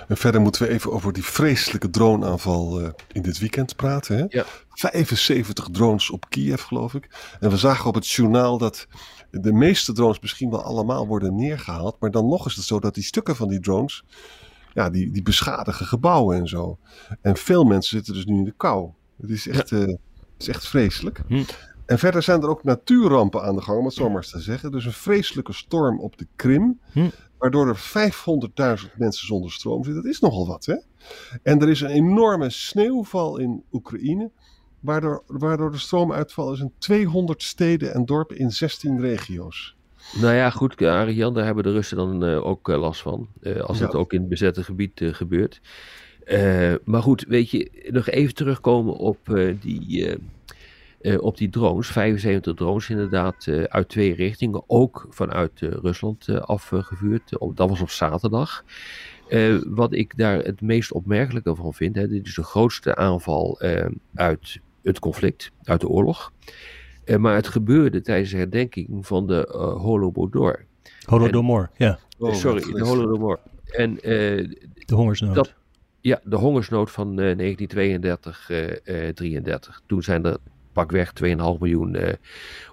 En 0.07 0.17
verder 0.17 0.41
moeten 0.41 0.61
we 0.61 0.69
even 0.69 0.91
over 0.91 1.13
die 1.13 1.23
vreselijke 1.23 1.89
droneaanval 1.89 2.81
uh, 2.81 2.89
in 3.11 3.21
dit 3.21 3.39
weekend 3.39 3.75
praten. 3.75 4.17
Hè? 4.17 4.25
Ja. 4.27 4.45
75 4.69 5.67
drones 5.71 6.09
op 6.09 6.29
Kiev, 6.29 6.61
geloof 6.61 6.93
ik. 6.93 7.35
En 7.39 7.49
we 7.49 7.57
zagen 7.57 7.85
op 7.85 7.95
het 7.95 8.09
journaal 8.09 8.57
dat 8.57 8.87
de 9.31 9.53
meeste 9.53 9.93
drones 9.93 10.19
misschien 10.19 10.49
wel 10.49 10.63
allemaal 10.63 11.07
worden 11.07 11.35
neergehaald. 11.35 11.95
Maar 11.99 12.11
dan 12.11 12.27
nog 12.27 12.45
is 12.45 12.55
het 12.55 12.65
zo 12.65 12.79
dat 12.79 12.93
die 12.93 13.03
stukken 13.03 13.35
van 13.35 13.47
die 13.47 13.59
drones, 13.59 14.03
ja, 14.73 14.89
die, 14.89 15.11
die 15.11 15.23
beschadigen 15.23 15.85
gebouwen 15.85 16.37
en 16.37 16.47
zo. 16.47 16.77
En 17.21 17.37
veel 17.37 17.63
mensen 17.63 17.97
zitten 17.97 18.13
dus 18.13 18.25
nu 18.25 18.37
in 18.37 18.43
de 18.43 18.53
kou. 18.57 18.89
Het 19.21 19.29
is 19.29 19.47
echt, 19.47 19.69
ja. 19.69 19.77
uh, 19.77 19.85
het 19.85 19.99
is 20.37 20.47
echt 20.47 20.67
vreselijk. 20.67 21.21
Hm. 21.27 21.43
En 21.85 21.99
verder 21.99 22.23
zijn 22.23 22.41
er 22.41 22.49
ook 22.49 22.63
natuurrampen 22.63 23.43
aan 23.43 23.55
de 23.55 23.61
gang, 23.61 23.79
om 23.79 23.85
het 23.85 23.93
zo 23.93 24.07
maar 24.07 24.21
eens 24.21 24.31
te 24.31 24.39
zeggen. 24.39 24.71
Dus 24.71 24.85
een 24.85 24.93
vreselijke 24.93 25.53
storm 25.53 25.99
op 25.99 26.17
de 26.17 26.27
Krim. 26.35 26.79
Hm 26.91 27.09
waardoor 27.41 27.67
er 27.67 27.77
500.000 28.83 28.97
mensen 28.97 29.27
zonder 29.27 29.51
stroom 29.51 29.83
zitten. 29.83 30.03
Dat 30.03 30.11
is 30.11 30.19
nogal 30.19 30.47
wat, 30.47 30.65
hè? 30.65 30.75
En 31.43 31.61
er 31.61 31.69
is 31.69 31.81
een 31.81 31.89
enorme 31.89 32.49
sneeuwval 32.49 33.37
in 33.37 33.63
Oekraïne, 33.71 34.31
waardoor, 34.79 35.23
waardoor 35.27 35.71
de 35.71 35.77
stroomuitval 35.77 36.53
is 36.53 36.59
in 36.59 36.71
200 36.77 37.43
steden 37.43 37.93
en 37.93 38.05
dorpen 38.05 38.37
in 38.37 38.51
16 38.51 38.99
regio's. 38.99 39.75
Nou 40.21 40.33
ja, 40.35 40.49
goed, 40.49 40.81
Ariane, 40.81 41.33
daar 41.33 41.45
hebben 41.45 41.63
de 41.63 41.71
Russen 41.71 41.97
dan 41.97 42.25
uh, 42.25 42.45
ook 42.45 42.69
uh, 42.69 42.79
last 42.79 43.01
van. 43.01 43.27
Uh, 43.41 43.61
als 43.61 43.77
ja. 43.77 43.85
het 43.85 43.95
ook 43.95 44.13
in 44.13 44.19
het 44.19 44.29
bezette 44.29 44.63
gebied 44.63 45.01
gebeurt. 45.03 45.61
maar 46.83 47.01
goed, 47.01 47.25
weet 47.27 47.49
je, 47.49 47.89
nog 47.91 48.09
even 48.09 48.33
terugkomen 48.33 48.93
op 48.93 49.17
die, 49.61 50.17
op 51.19 51.37
die 51.37 51.49
drones, 51.49 51.87
75 51.87 52.53
drones 52.53 52.89
inderdaad, 52.89 53.47
uit 53.67 53.89
twee 53.89 54.15
richtingen, 54.15 54.63
ook 54.67 55.05
vanuit 55.09 55.59
Rusland 55.59 56.29
afgevuurd. 56.29 57.37
dat 57.53 57.69
was 57.69 57.81
op 57.81 57.89
zaterdag. 57.89 58.63
wat 59.67 59.93
ik 59.93 60.17
daar 60.17 60.37
het 60.37 60.61
meest 60.61 60.91
opmerkelijke 60.91 61.55
van 61.55 61.73
vind, 61.73 61.95
hè, 61.95 62.07
dit 62.07 62.25
is 62.25 62.35
de 62.35 62.43
grootste 62.43 62.95
aanval 62.95 63.61
uit 64.13 64.59
het 64.83 64.99
conflict, 64.99 65.51
uit 65.63 65.81
de 65.81 65.87
oorlog. 65.87 66.31
maar 67.17 67.35
het 67.35 67.47
gebeurde 67.47 68.01
tijdens 68.01 68.31
de 68.31 68.37
herdenking 68.37 69.07
van 69.07 69.27
de 69.27 69.47
Holodomor. 69.81 70.65
Holodomor, 71.05 71.69
ja. 71.77 71.99
Oh, 72.17 72.33
sorry, 72.33 72.73
de 72.73 72.85
Holodomor. 72.85 73.39
En, 73.71 73.95
de 73.95 74.95
hongersnood. 74.95 75.35
Dat, 75.35 75.53
ja, 76.01 76.19
de 76.23 76.35
hongersnood 76.35 76.91
van 76.91 77.15
1932, 77.15 78.49
uh, 78.49 79.09
33. 79.09 79.81
Toen 79.85 80.03
zijn 80.03 80.25
er 80.25 80.37
pakweg 80.73 81.13
2,5 81.23 81.29
miljoen 81.35 81.95
uh, 81.95 82.09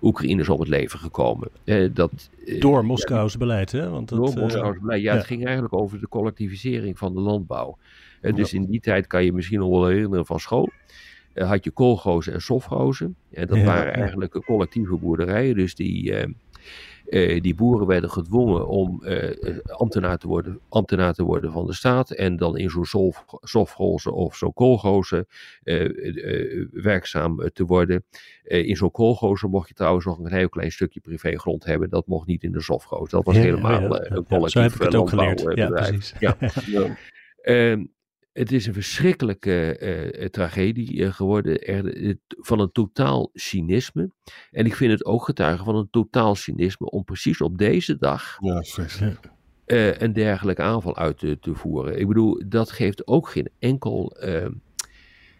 Oekraïners 0.02 0.48
op 0.48 0.58
het 0.58 0.68
leven 0.68 0.98
gekomen. 0.98 1.48
Uh, 1.64 1.88
dat, 1.92 2.30
uh, 2.44 2.60
door 2.60 2.84
Moskou's 2.84 3.36
beleid, 3.36 3.72
hè? 3.72 3.90
Want 3.90 4.08
door 4.08 4.18
Moskou's 4.18 4.78
beleid. 4.78 5.02
Ja, 5.02 5.12
ja, 5.12 5.16
het 5.16 5.26
ging 5.26 5.44
eigenlijk 5.44 5.74
over 5.74 6.00
de 6.00 6.08
collectivisering 6.08 6.98
van 6.98 7.14
de 7.14 7.20
landbouw. 7.20 7.78
dus 8.20 8.52
in 8.52 8.64
die 8.64 8.80
tijd 8.80 9.06
kan 9.06 9.24
je 9.24 9.32
misschien 9.32 9.58
nog 9.58 9.68
wel 9.68 9.86
herinneren 9.86 10.26
van 10.26 10.40
school. 10.40 10.70
had 11.34 11.64
je 11.64 11.70
kolgozen 11.70 12.32
en 12.32 12.40
sofrozen. 12.40 13.16
En 13.30 13.46
dat 13.46 13.62
waren 13.62 13.94
eigenlijk 13.94 14.42
collectieve 14.44 14.96
boerderijen. 14.96 15.54
Dus 15.54 15.74
die 15.74 16.14
uh, 17.08 17.40
die 17.40 17.54
boeren 17.54 17.86
werden 17.86 18.10
gedwongen 18.10 18.68
om 18.68 19.02
uh, 19.04 19.58
ambtenaar, 19.66 20.18
te 20.18 20.26
worden, 20.26 20.60
ambtenaar 20.68 21.14
te 21.14 21.22
worden 21.22 21.52
van 21.52 21.66
de 21.66 21.74
staat 21.74 22.10
en 22.10 22.36
dan 22.36 22.58
in 22.58 22.70
zo'n 22.70 23.12
sofroze 23.40 24.12
of 24.12 24.36
zo'n 24.36 24.52
koolgozen 24.52 25.26
uh, 25.64 26.66
werkzaam 26.72 27.50
te 27.52 27.64
worden. 27.64 28.04
in 28.42 28.76
zo'n 28.76 28.90
koolgozen 28.90 29.50
mocht 29.50 29.68
je 29.68 29.74
trouwens 29.74 30.04
nog 30.04 30.18
een 30.18 30.32
heel 30.32 30.48
klein 30.48 30.72
stukje 30.72 31.00
privégrond 31.00 31.64
hebben. 31.64 31.90
Dat 31.90 32.06
mocht 32.06 32.26
niet 32.26 32.42
in 32.42 32.52
de 32.52 32.60
sofroze. 32.60 33.16
Dat 33.16 33.24
was 33.24 33.36
helemaal 33.36 33.80
ja, 33.80 34.04
ja, 34.08 34.16
een 34.16 34.24
collectief 34.24 34.40
ja, 34.42 34.48
zo 34.48 34.60
heb 34.60 34.72
ik 34.72 34.80
het 34.80 34.94
ook 34.94 35.08
geleerd. 35.08 35.46
Ja, 35.54 35.68
precies. 35.68 36.14
Het 38.38 38.52
is 38.52 38.66
een 38.66 38.72
verschrikkelijke 38.72 39.78
uh, 40.18 40.26
tragedie 40.26 40.94
uh, 40.94 41.12
geworden 41.12 41.58
er, 41.58 42.16
van 42.28 42.60
een 42.60 42.72
totaal 42.72 43.30
cynisme. 43.34 44.10
En 44.50 44.66
ik 44.66 44.74
vind 44.74 44.92
het 44.92 45.04
ook 45.04 45.24
getuigen 45.24 45.64
van 45.64 45.76
een 45.76 45.88
totaal 45.90 46.34
cynisme 46.34 46.90
om 46.90 47.04
precies 47.04 47.40
op 47.40 47.58
deze 47.58 47.96
dag 47.96 48.38
ja, 48.40 48.62
uh, 49.66 49.98
een 49.98 50.12
dergelijke 50.12 50.62
aanval 50.62 50.96
uit 50.96 51.18
te, 51.18 51.38
te, 51.40 51.54
voeren. 51.54 52.00
Ik 52.00 52.06
bedoel, 52.06 52.42
dat 52.46 52.70
geeft 52.70 53.06
ook 53.06 53.28
geen 53.28 53.50
enkel 53.58 54.16
ehm, 54.16 54.52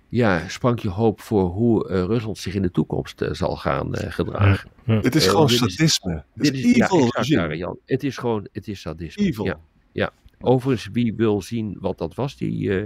ja, 0.09 0.49
sprankje 0.49 0.89
hoop 0.89 1.21
voor 1.21 1.45
hoe 1.45 1.87
Rusland 1.87 2.39
zich 2.39 2.55
in 2.55 2.63
de 2.63 2.71
toekomst 2.71 3.25
zal 3.31 3.57
gaan 3.57 3.97
gedragen. 3.97 4.71
Het 4.85 5.15
is 5.15 5.27
gewoon 5.27 5.49
sadisme. 5.49 6.25
Dit 6.35 6.55
is, 6.55 6.75
evil, 6.75 7.13
ja, 7.21 7.55
Jan. 7.55 7.79
Het 7.85 8.05
is 8.05 8.17
gewoon, 8.17 8.49
het 8.53 8.69
is 8.69 8.81
sadisme. 8.81 9.25
Evil. 9.25 9.45
Ja, 9.45 9.61
ja. 9.93 10.13
Overigens, 10.41 10.89
wie 10.93 11.15
wil 11.15 11.43
zien 11.43 11.77
wat 11.81 11.99
dat 11.99 12.15
was, 12.15 12.37
die, 12.37 12.69
uh, 12.69 12.83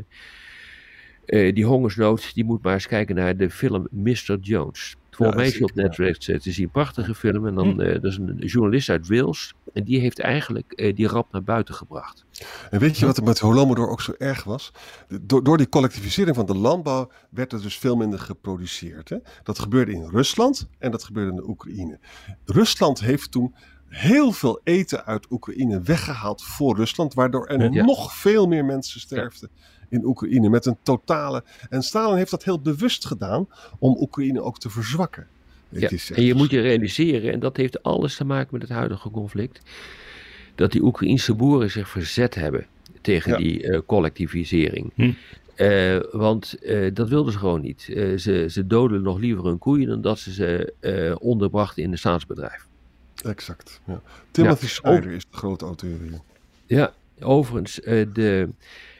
uh, 1.26 1.54
die 1.54 1.64
hongersnood, 1.64 2.34
die 2.34 2.44
moet 2.44 2.62
maar 2.62 2.74
eens 2.74 2.86
kijken 2.86 3.14
naar 3.14 3.36
de 3.36 3.50
film 3.50 3.86
Mr. 3.90 4.38
Jones. 4.40 4.96
Volgens 5.10 5.38
mij 5.38 5.46
is 5.46 5.62
op 5.62 5.74
Netflix 5.74 6.28
uh, 6.28 6.38
te 6.38 6.52
zien. 6.52 6.70
Prachtige 6.70 7.14
film. 7.14 7.46
En 7.46 7.54
dan, 7.54 7.68
hm. 7.68 7.76
dat 7.76 8.04
is 8.04 8.16
een 8.16 8.36
journalist 8.36 8.88
uit 8.88 9.08
Wales. 9.08 9.54
En 9.72 9.84
die 9.84 10.00
heeft 10.00 10.18
eigenlijk 10.18 10.92
die 10.94 11.06
rap 11.06 11.32
naar 11.32 11.42
buiten 11.42 11.74
gebracht. 11.74 12.24
En 12.70 12.80
weet 12.80 12.98
je 12.98 13.06
wat 13.06 13.16
er 13.16 13.22
met 13.22 13.38
Holodomor 13.38 13.88
ook 13.88 14.00
zo 14.00 14.14
erg 14.18 14.44
was? 14.44 14.72
Door, 15.22 15.44
door 15.44 15.56
die 15.56 15.68
collectivisering 15.68 16.36
van 16.36 16.46
de 16.46 16.56
landbouw 16.56 17.10
werd 17.30 17.52
er 17.52 17.62
dus 17.62 17.78
veel 17.78 17.96
minder 17.96 18.18
geproduceerd. 18.18 19.08
Hè? 19.08 19.16
Dat 19.42 19.58
gebeurde 19.58 19.92
in 19.92 20.08
Rusland 20.08 20.68
en 20.78 20.90
dat 20.90 21.04
gebeurde 21.04 21.30
in 21.30 21.36
de 21.36 21.48
Oekraïne. 21.48 21.98
Rusland 22.44 23.00
heeft 23.00 23.30
toen 23.30 23.54
heel 23.92 24.32
veel 24.32 24.60
eten 24.64 25.04
uit 25.04 25.26
Oekraïne 25.30 25.80
weggehaald 25.80 26.42
voor 26.42 26.76
Rusland, 26.76 27.14
waardoor 27.14 27.46
er 27.46 27.70
nog 27.70 28.14
veel 28.14 28.46
meer 28.46 28.64
mensen 28.64 29.00
sterfden 29.00 29.48
in 29.88 30.04
Oekraïne 30.04 30.48
met 30.48 30.66
een 30.66 30.76
totale. 30.82 31.44
En 31.68 31.82
Stalin 31.82 32.16
heeft 32.16 32.30
dat 32.30 32.44
heel 32.44 32.60
bewust 32.60 33.06
gedaan 33.06 33.48
om 33.78 33.96
Oekraïne 34.00 34.42
ook 34.42 34.58
te 34.58 34.70
verzwakken. 34.70 35.26
Ja, 35.68 35.90
en 36.14 36.22
je 36.22 36.34
moet 36.34 36.50
je 36.50 36.60
realiseren, 36.60 37.32
en 37.32 37.40
dat 37.40 37.56
heeft 37.56 37.82
alles 37.82 38.16
te 38.16 38.24
maken 38.24 38.48
met 38.52 38.62
het 38.62 38.70
huidige 38.70 39.10
conflict, 39.10 39.60
dat 40.54 40.72
die 40.72 40.82
Oekraïnse 40.82 41.34
boeren 41.34 41.70
zich 41.70 41.88
verzet 41.88 42.34
hebben 42.34 42.66
tegen 43.00 43.36
die 43.36 43.62
uh, 43.62 43.80
collectivisering. 43.86 44.92
Hm. 44.94 45.12
Uh, 45.56 46.00
want 46.12 46.56
uh, 46.60 46.94
dat 46.94 47.08
wilden 47.08 47.32
ze 47.32 47.38
gewoon 47.38 47.60
niet. 47.60 47.82
ze, 48.16 48.46
ze 48.50 48.66
doden 48.66 49.02
nog 49.02 49.18
liever 49.18 49.44
hun 49.44 49.58
koeien 49.58 49.88
dan 49.88 50.00
dat 50.00 50.18
ze 50.18 50.32
ze 50.32 50.74
onderbrachten 51.20 51.82
in 51.82 51.92
een 51.92 51.98
staatsbedrijf. 51.98 52.66
Exact. 53.22 53.80
Ja. 53.86 54.02
Timothy 54.30 54.64
ja, 54.64 54.70
Snyder 54.70 55.10
is 55.10 55.26
de 55.30 55.36
grote 55.36 55.64
auteur 55.64 55.98
hier. 56.00 56.20
Ja, 56.66 56.92
overigens, 57.20 57.80
uh, 57.80 58.06
de 58.12 58.48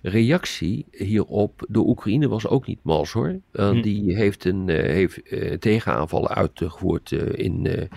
reactie 0.02 0.86
hierop 0.90 1.66
door 1.68 1.86
Oekraïne 1.86 2.28
was 2.28 2.46
ook 2.46 2.66
niet 2.66 2.78
mals 2.82 3.12
hoor. 3.12 3.28
Uh, 3.28 3.70
hm. 3.70 3.80
Die 3.80 4.16
heeft, 4.16 4.44
een, 4.44 4.68
uh, 4.68 4.76
heeft 4.76 5.20
tegenaanvallen 5.60 6.30
uitgevoerd 6.30 7.12
in, 7.12 7.88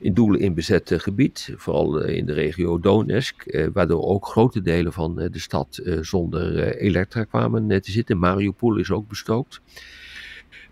in 0.00 0.14
doelen 0.14 0.40
in 0.40 0.54
bezet 0.54 0.92
gebied. 0.96 1.52
Vooral 1.56 2.02
in 2.04 2.26
de 2.26 2.32
regio 2.32 2.78
Donetsk, 2.78 3.68
waardoor 3.72 4.04
ook 4.04 4.26
grote 4.26 4.62
delen 4.62 4.92
van 4.92 5.14
de 5.14 5.38
stad 5.38 5.80
zonder 6.00 6.76
elektra 6.76 7.24
kwamen 7.24 7.82
te 7.82 7.90
zitten. 7.90 8.18
Mariupol 8.18 8.76
is 8.76 8.90
ook 8.90 9.08
bestookt. 9.08 9.60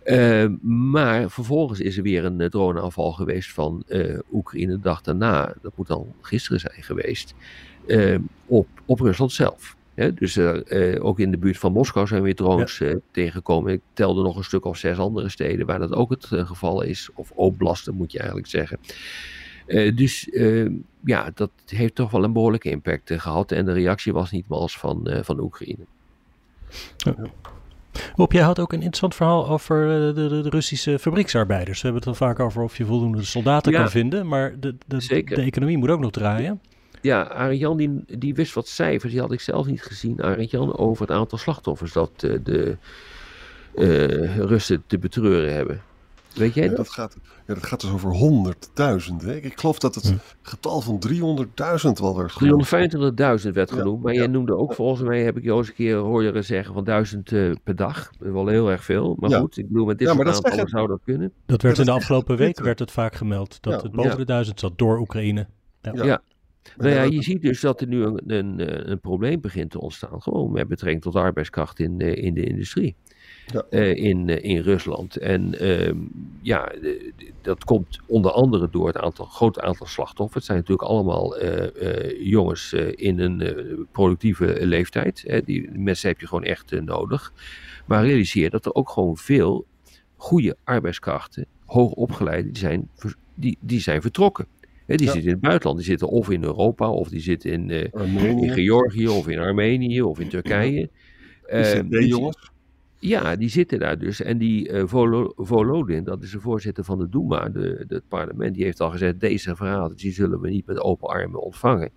Uh, 0.05 0.47
maar 0.63 1.31
vervolgens 1.31 1.81
is 1.81 1.97
er 1.97 2.03
weer 2.03 2.25
een 2.25 2.41
uh, 2.41 2.49
droneaanval 2.49 3.13
geweest 3.13 3.53
van 3.53 3.83
uh, 3.89 4.19
Oekraïne 4.33 4.73
de 4.73 4.81
dag 4.81 5.01
daarna. 5.01 5.55
Dat 5.61 5.73
moet 5.77 5.87
dan 5.87 6.15
gisteren 6.21 6.61
zijn 6.61 6.83
geweest. 6.83 7.35
Ehm, 7.87 8.21
op, 8.47 8.69
op 8.85 9.01
Rusland 9.01 9.33
zelf. 9.33 9.77
dus 10.15 10.39
ook 10.99 11.21
in 11.21 11.31
de 11.31 11.39
buurt 11.39 11.59
van 11.59 11.73
Moskou 11.73 12.07
zijn 12.07 12.23
weer 12.23 12.35
drones 12.35 12.79
ja. 12.79 12.95
tegengekomen. 13.11 13.73
Ik 13.73 13.81
telde 13.93 14.23
nog 14.23 14.37
een 14.37 14.45
stuk 14.45 14.65
of 14.65 14.77
zes 14.77 14.99
andere 14.99 15.29
steden 15.29 15.67
waar 15.67 15.79
dat 15.79 15.95
ook 15.95 16.11
het 16.11 16.27
geval 16.27 16.83
is. 16.83 17.11
Of 17.15 17.31
oblasten 17.31 17.95
moet 17.95 18.13
je 18.13 18.19
eigenlijk 18.19 18.49
zeggen. 18.49 18.79
dus 19.97 20.29
ehm, 20.29 20.73
ja, 21.05 21.31
dat 21.35 21.51
heeft 21.67 21.95
toch 21.95 22.11
wel 22.11 22.25
een 22.25 22.33
behoorlijke 22.33 22.71
impact 22.71 23.13
gehad. 23.13 23.53
En 23.53 23.65
de 23.65 23.73
reactie 23.73 24.13
was 24.13 24.31
niet 24.31 24.49
mals 24.49 24.79
van, 24.79 25.11
van 25.23 25.41
Oekraïne. 25.41 25.85
Ja. 26.97 27.15
Rob, 28.17 28.33
jij 28.33 28.43
had 28.43 28.59
ook 28.59 28.73
een 28.73 28.79
interessant 28.79 29.15
verhaal 29.15 29.49
over 29.49 29.83
eh, 29.85 30.15
de, 30.15 30.29
de, 30.29 30.41
de, 30.43 30.49
Russische 30.49 30.99
fabrieksarbeiders. 30.99 31.83
We 31.83 31.89
hebben 31.89 32.09
het 32.09 32.21
al 32.21 32.27
vaak 32.27 32.41
over 32.41 32.63
of 32.63 32.77
je 32.77 32.85
voldoende 32.85 33.25
soldaten 33.25 33.73
kan 33.73 33.91
vinden, 33.91 34.27
maar 34.27 34.55
de, 34.61 34.75
de, 34.87 35.25
de 35.25 35.43
economie 35.43 35.79
moet 35.79 35.91
ook 35.91 36.01
nog 36.01 36.11
draaien. 36.11 36.61
Ja, 37.01 37.23
Arjan 37.23 37.77
die, 37.77 38.05
die 38.19 38.35
wist 38.35 38.55
wat 38.55 38.69
cijfers, 38.69 39.13
die 39.13 39.21
had 39.21 39.33
ik 39.33 39.41
zelf 39.41 39.67
niet 39.67 39.83
gezien, 39.83 40.21
Arjan, 40.21 40.77
over 40.77 41.07
het 41.07 41.17
aantal 41.17 41.39
slachtoffers 41.39 41.93
dat 41.93 42.11
uh, 42.25 42.39
de 42.45 42.77
uh, 43.75 44.37
Russen 44.37 44.83
te 44.87 44.99
betreuren 44.99 45.55
hebben. 45.55 45.83
Weet 46.35 46.55
jij 46.55 46.69
ja, 46.69 46.75
dat? 46.75 46.89
gaat, 46.89 47.17
ja, 47.47 47.55
dat 47.55 47.67
gaat 47.67 47.81
dus 47.81 47.91
over 47.91 48.11
honderdduizenden. 48.11 49.45
Ik 49.45 49.61
geloof 49.61 49.79
dat 49.79 49.95
het 49.95 50.09
hm. 50.09 50.17
getal 50.43 50.81
van 50.81 51.03
300.000 51.09 51.21
wel 52.01 52.17
werd 52.17 52.33
genoemd. 52.33 52.67
325.000 53.45 53.51
werd 53.53 53.73
genoemd. 53.73 54.03
maar 54.03 54.15
jij 54.15 54.27
noemde 54.27 54.57
ook, 54.57 54.75
volgens 54.75 55.09
mij 55.09 55.23
heb 55.23 55.37
ik 55.37 55.43
jou 55.45 55.59
eens 55.59 55.69
een 55.69 55.75
keer 55.75 55.97
horen 55.97 56.45
zeggen 56.45 56.75
van 56.75 56.85
1000 56.85 57.31
uh, 57.31 57.55
per 57.65 57.77
dag. 57.77 58.11
Wel 58.19 58.47
heel 58.47 58.71
erg 58.71 58.85
veel. 58.85 59.17
Maar 59.19 59.31
goed, 59.31 59.57
ik 59.57 59.69
bedoel, 59.69 59.87
met 59.87 59.99
dit 59.99 60.09
soort 60.09 60.29
aantallen 60.29 60.69
zou 60.69 60.89
dat 60.89 61.01
kunnen. 61.05 61.33
Dat 61.47 61.63
werd 61.63 61.79
in 61.79 61.85
de 61.85 61.91
afgelopen 61.91 62.37
week 62.37 62.61
werd 62.61 62.79
het 62.79 62.91
vaak 62.91 63.15
gemeld. 63.15 63.63
Dat 63.63 63.83
het 63.83 63.93
boven 63.93 64.17
de 64.17 64.25
1000 64.25 64.61
zat 64.61 64.79
door 64.79 64.99
Oekraïne. 64.99 65.47
ja. 65.81 66.23
Nou 66.77 66.91
ja, 66.91 67.03
je 67.03 67.23
ziet 67.23 67.43
dus 67.43 67.61
dat 67.61 67.81
er 67.81 67.87
nu 67.87 68.05
een, 68.05 68.21
een, 68.27 68.91
een 68.91 69.01
probleem 69.01 69.41
begint 69.41 69.71
te 69.71 69.81
ontstaan. 69.81 70.23
Gewoon 70.23 70.53
met 70.53 70.69
betrekking 70.69 71.03
tot 71.03 71.15
arbeidskracht 71.15 71.79
in, 71.79 72.01
in 72.01 72.35
de 72.35 72.45
industrie 72.45 72.97
ja. 73.53 73.65
uh, 73.71 73.95
in, 73.95 74.29
uh, 74.29 74.45
in 74.45 74.61
Rusland. 74.61 75.17
En 75.17 75.65
uh, 75.65 75.93
ja, 76.43 76.73
dat 77.41 77.65
komt 77.65 78.01
onder 78.07 78.31
andere 78.31 78.69
door 78.71 78.87
het 78.87 78.97
aantal, 78.97 79.25
grote 79.25 79.63
aantal 79.63 79.87
slachtoffers. 79.87 80.35
Het 80.35 80.45
zijn 80.45 80.59
natuurlijk 80.59 80.89
allemaal 80.89 81.37
eh, 81.37 82.27
jongens 82.31 82.73
in 82.95 83.19
een 83.19 83.87
productieve 83.93 84.67
leeftijd. 84.67 85.43
die 85.45 85.71
mensen 85.73 86.09
heb 86.09 86.21
je 86.21 86.27
gewoon 86.27 86.45
echt 86.45 86.81
nodig. 86.81 87.33
Maar 87.87 88.05
realiseer 88.05 88.51
dat 88.51 88.67
er 88.67 88.75
ook 88.75 88.91
gewoon 88.91 89.17
veel 89.17 89.67
goede 90.17 90.57
arbeidskrachten, 90.65 91.47
hoog 91.67 91.93
opgeleide, 91.93 92.51
die 92.51 92.59
zijn, 92.59 92.89
die, 93.35 93.59
die 93.61 93.81
zijn 93.81 94.03
vertrokken. 94.03 94.47
die 94.87 94.99
zitten 94.99 95.23
in 95.23 95.29
het 95.29 95.41
buitenland. 95.41 95.79
Die 95.79 95.87
zitten 95.87 96.09
of 96.09 96.31
in 96.31 96.45
Europa, 96.45 96.91
of 96.91 97.09
die 97.09 97.21
zitten 97.21 97.51
in, 97.51 97.71
in 97.71 98.51
Georgië, 98.51 99.09
of 99.09 99.29
in 99.29 99.39
Armenië, 99.39 100.03
of 100.03 100.21
in 100.21 100.29
Turkije. 100.29 100.89
Ja. 101.51 101.83
Die 101.83 102.07
jongens. 102.07 102.52
Ja, 103.05 103.37
die 103.37 103.49
zitten 103.49 103.79
daar 103.79 103.99
dus. 103.99 104.21
En 104.21 104.39
die 104.39 104.69
uh, 104.69 104.83
Volodin, 105.37 106.05
dat 106.05 106.23
is 106.23 106.31
de 106.31 106.41
voorzitter 106.41 106.85
van 106.85 106.99
de 106.99 107.09
Duma, 107.09 107.49
de, 107.49 107.85
het 107.89 108.09
parlement, 108.09 108.55
die 108.55 108.65
heeft 108.65 108.81
al 108.81 108.91
gezegd: 108.91 109.21
deze 109.21 109.57
verhalen 109.57 109.97
die 109.97 110.13
zullen 110.13 110.41
we 110.41 110.49
niet 110.49 110.67
met 110.67 110.81
open 110.81 111.09
armen 111.09 111.43
ontvangen. 111.43 111.91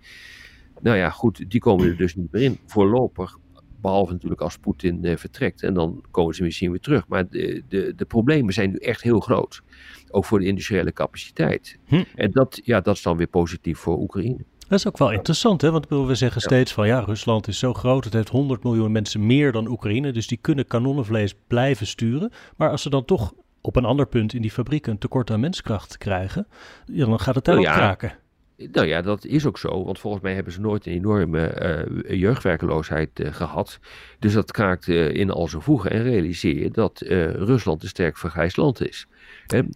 Nou 0.80 0.96
ja, 0.96 1.10
goed, 1.10 1.50
die 1.50 1.60
komen 1.60 1.86
er 1.86 1.96
dus 1.96 2.14
niet 2.14 2.32
meer 2.32 2.42
in. 2.42 2.58
Voorlopig 2.66 3.38
behalve 3.80 4.12
natuurlijk 4.12 4.40
als 4.40 4.58
Poetin 4.58 5.18
vertrekt 5.18 5.62
en 5.62 5.74
dan 5.74 6.04
komen 6.10 6.34
ze 6.34 6.42
misschien 6.42 6.70
weer 6.70 6.80
terug. 6.80 7.08
Maar 7.08 7.28
de, 7.28 7.62
de, 7.68 7.92
de 7.96 8.04
problemen 8.04 8.52
zijn 8.52 8.70
nu 8.70 8.76
echt 8.76 9.02
heel 9.02 9.20
groot. 9.20 9.62
Ook 10.10 10.24
voor 10.24 10.38
de 10.38 10.46
industriële 10.46 10.92
capaciteit. 10.92 11.78
Hm. 11.84 12.02
En 12.14 12.30
dat, 12.30 12.60
ja, 12.62 12.80
dat 12.80 12.94
is 12.94 13.02
dan 13.02 13.16
weer 13.16 13.26
positief 13.26 13.78
voor 13.78 13.98
Oekraïne. 13.98 14.44
Dat 14.68 14.78
is 14.78 14.86
ook 14.86 14.98
wel 14.98 15.12
interessant, 15.12 15.60
hè? 15.60 15.70
want 15.70 15.88
we 15.88 16.14
zeggen 16.14 16.40
steeds 16.40 16.72
van 16.72 16.86
ja, 16.86 17.00
Rusland 17.00 17.48
is 17.48 17.58
zo 17.58 17.74
groot, 17.74 18.04
het 18.04 18.12
heeft 18.12 18.28
100 18.28 18.62
miljoen 18.62 18.92
mensen 18.92 19.26
meer 19.26 19.52
dan 19.52 19.68
Oekraïne, 19.68 20.12
dus 20.12 20.26
die 20.26 20.38
kunnen 20.40 20.66
kanonnenvlees 20.66 21.34
blijven 21.46 21.86
sturen. 21.86 22.32
Maar 22.56 22.70
als 22.70 22.82
ze 22.82 22.90
dan 22.90 23.04
toch 23.04 23.32
op 23.60 23.76
een 23.76 23.84
ander 23.84 24.06
punt 24.06 24.34
in 24.34 24.42
die 24.42 24.50
fabrieken 24.50 24.92
een 24.92 24.98
tekort 24.98 25.30
aan 25.30 25.40
menskracht 25.40 25.98
krijgen, 25.98 26.46
ja, 26.86 27.06
dan 27.06 27.20
gaat 27.20 27.34
het 27.34 27.44
daar 27.44 27.54
nou, 27.54 27.66
kraken. 27.66 28.18
Nou 28.56 28.86
ja, 28.86 29.02
dat 29.02 29.24
is 29.24 29.46
ook 29.46 29.58
zo, 29.58 29.84
want 29.84 29.98
volgens 29.98 30.22
mij 30.22 30.34
hebben 30.34 30.52
ze 30.52 30.60
nooit 30.60 30.86
een 30.86 30.92
enorme 30.92 31.86
uh, 32.08 32.20
jeugdwerkeloosheid 32.20 33.20
uh, 33.20 33.32
gehad. 33.32 33.78
Dus 34.18 34.32
dat 34.32 34.52
kraakt 34.52 34.88
in 34.88 35.30
al 35.30 35.48
zijn 35.48 35.62
voegen 35.62 35.90
en 35.90 36.02
realiseer 36.02 36.58
je 36.58 36.70
dat 36.70 37.00
Rusland 37.36 37.82
een 37.82 37.88
sterk 37.88 38.16
vergrijsd 38.16 38.56
land 38.56 38.88
is. 38.88 39.06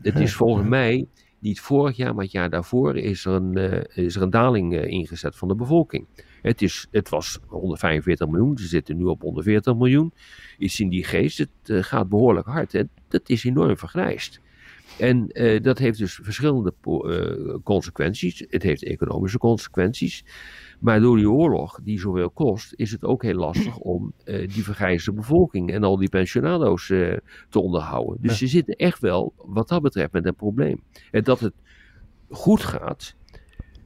het 0.02 0.20
is 0.20 0.34
volgens 0.34 0.68
mij 0.68 1.06
niet 1.40 1.60
vorig 1.60 1.96
jaar, 1.96 2.14
maar 2.14 2.24
het 2.24 2.32
jaar 2.32 2.50
daarvoor 2.50 2.96
is 2.96 3.24
er 3.24 3.32
een, 3.32 3.58
uh, 3.58 4.04
is 4.06 4.16
er 4.16 4.22
een 4.22 4.30
daling 4.30 4.74
uh, 4.74 4.84
ingezet 4.86 5.36
van 5.36 5.48
de 5.48 5.54
bevolking. 5.54 6.06
Het, 6.42 6.62
is, 6.62 6.86
het 6.90 7.08
was 7.08 7.38
145 7.46 8.28
miljoen, 8.28 8.58
ze 8.58 8.66
zitten 8.66 8.96
nu 8.96 9.04
op 9.04 9.20
140 9.22 9.76
miljoen. 9.76 10.12
Iets 10.58 10.80
in 10.80 10.88
die 10.88 11.04
geest, 11.04 11.38
het 11.38 11.48
uh, 11.66 11.82
gaat 11.82 12.08
behoorlijk 12.08 12.46
hard. 12.46 12.72
Hè? 12.72 12.82
Dat 13.08 13.28
is 13.28 13.44
enorm 13.44 13.76
vergrijsd. 13.76 14.40
En 14.98 15.26
dat 15.62 15.78
heeft 15.78 15.98
dus 15.98 16.18
verschillende 16.22 16.74
consequenties. 17.62 18.44
Het 18.48 18.62
heeft 18.62 18.84
economische 18.84 19.38
consequenties. 19.38 20.24
Maar 20.80 21.00
door 21.00 21.16
die 21.16 21.30
oorlog, 21.30 21.80
die 21.82 22.00
zoveel 22.00 22.30
kost, 22.30 22.72
is 22.76 22.90
het 22.90 23.04
ook 23.04 23.22
heel 23.22 23.34
lastig 23.34 23.76
om 23.94 24.12
uh, 24.24 24.48
die 24.48 24.64
vergrijzde 24.64 25.12
bevolking 25.12 25.72
en 25.72 25.84
al 25.84 25.96
die 25.96 26.08
pensionado's 26.08 26.88
uh, 26.88 27.16
te 27.48 27.60
onderhouden. 27.60 28.16
Dus 28.20 28.38
ze 28.38 28.46
zitten 28.46 28.74
echt 28.74 28.98
wel, 28.98 29.32
wat 29.36 29.68
dat 29.68 29.82
betreft, 29.82 30.12
met 30.12 30.26
een 30.26 30.34
probleem. 30.34 30.82
En 31.10 31.24
dat 31.24 31.40
het 31.40 31.54
goed 32.28 32.62
gaat, 32.62 33.14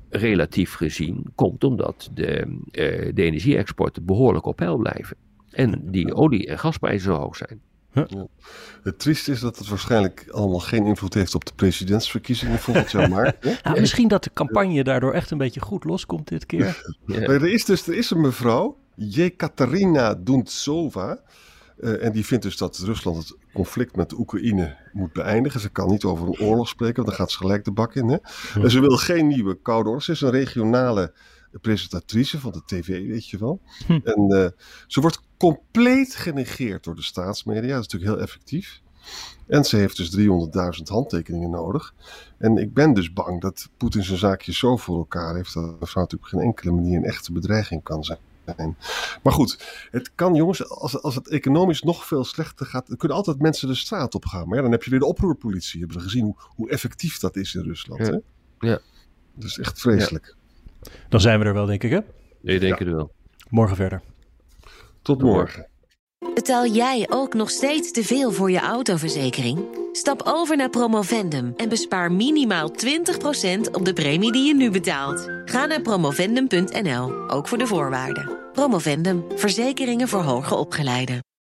relatief 0.09 0.75
gezien, 0.75 1.27
komt 1.35 1.65
omdat 1.65 2.11
de, 2.15 2.47
uh, 2.47 3.15
de 3.15 3.23
energie-exporten 3.23 4.05
behoorlijk 4.05 4.47
op 4.47 4.57
peil 4.57 4.77
blijven. 4.77 5.17
En 5.51 5.91
die 5.91 6.15
olie- 6.15 6.47
en 6.47 6.59
gasprijzen 6.59 7.13
zo 7.13 7.21
hoog 7.21 7.37
zijn. 7.37 7.61
Ja. 7.95 8.27
Het 8.83 8.99
trieste 8.99 9.33
is 9.33 9.41
dat 9.41 9.59
het 9.59 9.69
waarschijnlijk 9.69 10.27
allemaal 10.31 10.59
geen 10.59 10.87
invloed 10.87 11.15
heeft 11.15 11.35
op 11.35 11.45
de 11.45 11.53
presidentsverkiezingen 11.55 12.59
volgend 12.59 12.91
jaar 12.91 13.09
maart. 13.09 13.45
nou, 13.65 13.81
misschien 13.81 14.09
dat 14.09 14.25
de 14.25 14.31
campagne 14.33 14.85
daardoor 14.85 15.13
echt 15.13 15.31
een 15.31 15.39
beetje 15.39 15.61
goed 15.61 15.85
loskomt 15.85 16.29
dit 16.29 16.47
keer. 16.47 16.83
Ja. 17.07 17.17
Er 17.35 17.47
is 17.47 17.65
dus 17.65 17.87
er 17.87 17.95
is 17.95 18.11
een 18.11 18.21
mevrouw, 18.21 18.77
Jekaterina 18.95 20.15
Duntsova. 20.15 21.21
Uh, 21.79 22.05
en 22.05 22.13
die 22.13 22.27
vindt 22.27 22.45
dus 22.45 22.57
dat 22.57 22.79
Rusland 22.79 23.17
het 23.17 23.37
conflict 23.53 23.97
met 23.97 24.11
de 24.11 24.19
Oekraïne 24.19 24.77
moet 24.93 25.13
beëindigen. 25.13 25.61
Ze 25.61 25.69
kan 25.69 25.89
niet 25.89 26.05
over 26.05 26.27
een 26.27 26.41
oorlog 26.41 26.69
spreken, 26.69 26.97
want 26.97 27.07
dan 27.07 27.17
gaat 27.17 27.31
ze 27.31 27.39
gelijk 27.39 27.65
de 27.65 27.73
bak 27.73 27.95
in. 27.95 28.09
Hè? 28.09 28.17
En 28.63 28.71
ze 28.71 28.81
wil 28.81 28.97
geen 28.97 29.27
nieuwe 29.27 29.59
koude 29.63 29.89
oorlog. 29.89 30.03
Ze 30.05 30.13
is 30.13 30.21
een 30.21 30.31
regionale 30.31 31.13
presentatrice 31.61 32.41
van 32.41 32.53
de 32.53 32.63
tv, 32.67 32.87
weet 32.87 33.29
je 33.29 33.39
wel. 33.39 33.61
Hm. 33.87 34.01
En 34.05 34.33
uh, 34.33 34.47
ze 34.87 35.01
wordt 35.01 35.21
compleet 35.37 36.15
genegeerd 36.15 36.85
door 36.85 36.95
de 36.95 37.03
staatsmedia. 37.03 37.75
Dat 37.75 37.85
is 37.85 37.93
natuurlijk 37.93 38.13
heel 38.13 38.21
effectief. 38.21 38.83
En 39.47 39.65
ze 39.65 39.77
heeft 39.77 39.97
dus 39.97 40.17
300.000 40.79 40.83
handtekeningen 40.85 41.51
nodig. 41.51 41.95
En 42.39 42.57
ik 42.57 42.75
ben 42.75 42.95
dus 42.95 43.13
bang 43.13 43.41
dat 43.41 43.69
Poetin 43.77 44.05
zijn 44.05 44.19
zaakje 44.19 44.53
zo 44.53 44.77
voor 44.77 44.99
elkaar 44.99 45.35
heeft 45.35 45.55
dat 45.55 45.81
mevrouw 45.81 46.03
natuurlijk 46.03 46.33
op 46.33 46.39
geen 46.39 46.49
enkele 46.49 46.73
manier 46.73 46.97
een 46.97 47.05
echte 47.05 47.33
bedreiging 47.33 47.83
kan 47.83 48.05
zijn. 48.05 48.19
Maar 49.23 49.33
goed, 49.33 49.87
het 49.91 50.11
kan 50.15 50.35
jongens, 50.35 50.69
als, 50.69 51.03
als 51.03 51.15
het 51.15 51.29
economisch 51.29 51.83
nog 51.83 52.07
veel 52.07 52.25
slechter 52.25 52.67
gaat, 52.67 52.87
dan 52.87 52.97
kunnen 52.97 53.17
altijd 53.17 53.41
mensen 53.41 53.69
de 53.69 53.75
straat 53.75 54.15
op 54.15 54.25
gaan. 54.25 54.49
Maar 54.49 54.57
ja, 54.57 54.63
dan 54.63 54.73
heb 54.73 54.83
je 54.83 54.91
weer 54.91 54.99
de 54.99 55.07
oproerpolitie. 55.07 55.79
Hebben 55.79 55.97
we 55.97 56.03
gezien 56.03 56.25
hoe, 56.25 56.37
hoe 56.39 56.71
effectief 56.71 57.19
dat 57.19 57.37
is 57.37 57.55
in 57.55 57.63
Rusland. 57.63 58.07
Ja. 58.07 58.13
Hè? 58.13 58.19
ja. 58.69 58.79
Dat 59.35 59.45
is 59.45 59.59
echt 59.59 59.81
vreselijk. 59.81 60.37
Dan 61.09 61.21
zijn 61.21 61.39
we 61.39 61.45
er 61.45 61.55
wel, 61.55 61.67
denk 61.67 61.83
ik, 61.83 61.91
hè? 61.91 61.99
Ik 62.43 62.61
denk 62.61 62.79
het 62.79 62.89
wel. 62.89 63.11
Morgen 63.49 63.77
verder. 63.77 64.03
Tot 65.03 65.23
morgen. 65.23 65.69
Betaal 66.35 66.67
jij 66.67 67.07
ook 67.11 67.35
nog 67.35 67.51
steeds 67.51 67.91
te 67.91 68.05
veel 68.05 68.33
voor 68.33 68.51
je 68.51 68.61
autoverzekering? 68.61 69.59
Stap 69.93 70.23
over 70.25 70.57
naar 70.57 70.71
Promovendum 70.71 71.55
en 71.57 71.69
bespaar 71.69 72.13
minimaal 72.13 72.71
20% 72.71 73.71
op 73.73 73.85
de 73.85 73.93
premie 73.93 74.33
die 74.33 74.47
je 74.47 74.55
nu 74.55 74.71
betaalt. 74.71 75.31
Ga 75.45 75.67
naar 75.67 75.81
promovendum.nl, 75.81 77.31
ook 77.31 77.49
voor 77.49 77.59
de 77.59 77.67
voorwaarden. 77.67 78.39
Promovendum, 78.53 79.25
verzekeringen 79.35 80.09
voor 80.09 80.23
hoger 80.23 80.57
opgeleiden. 80.57 81.25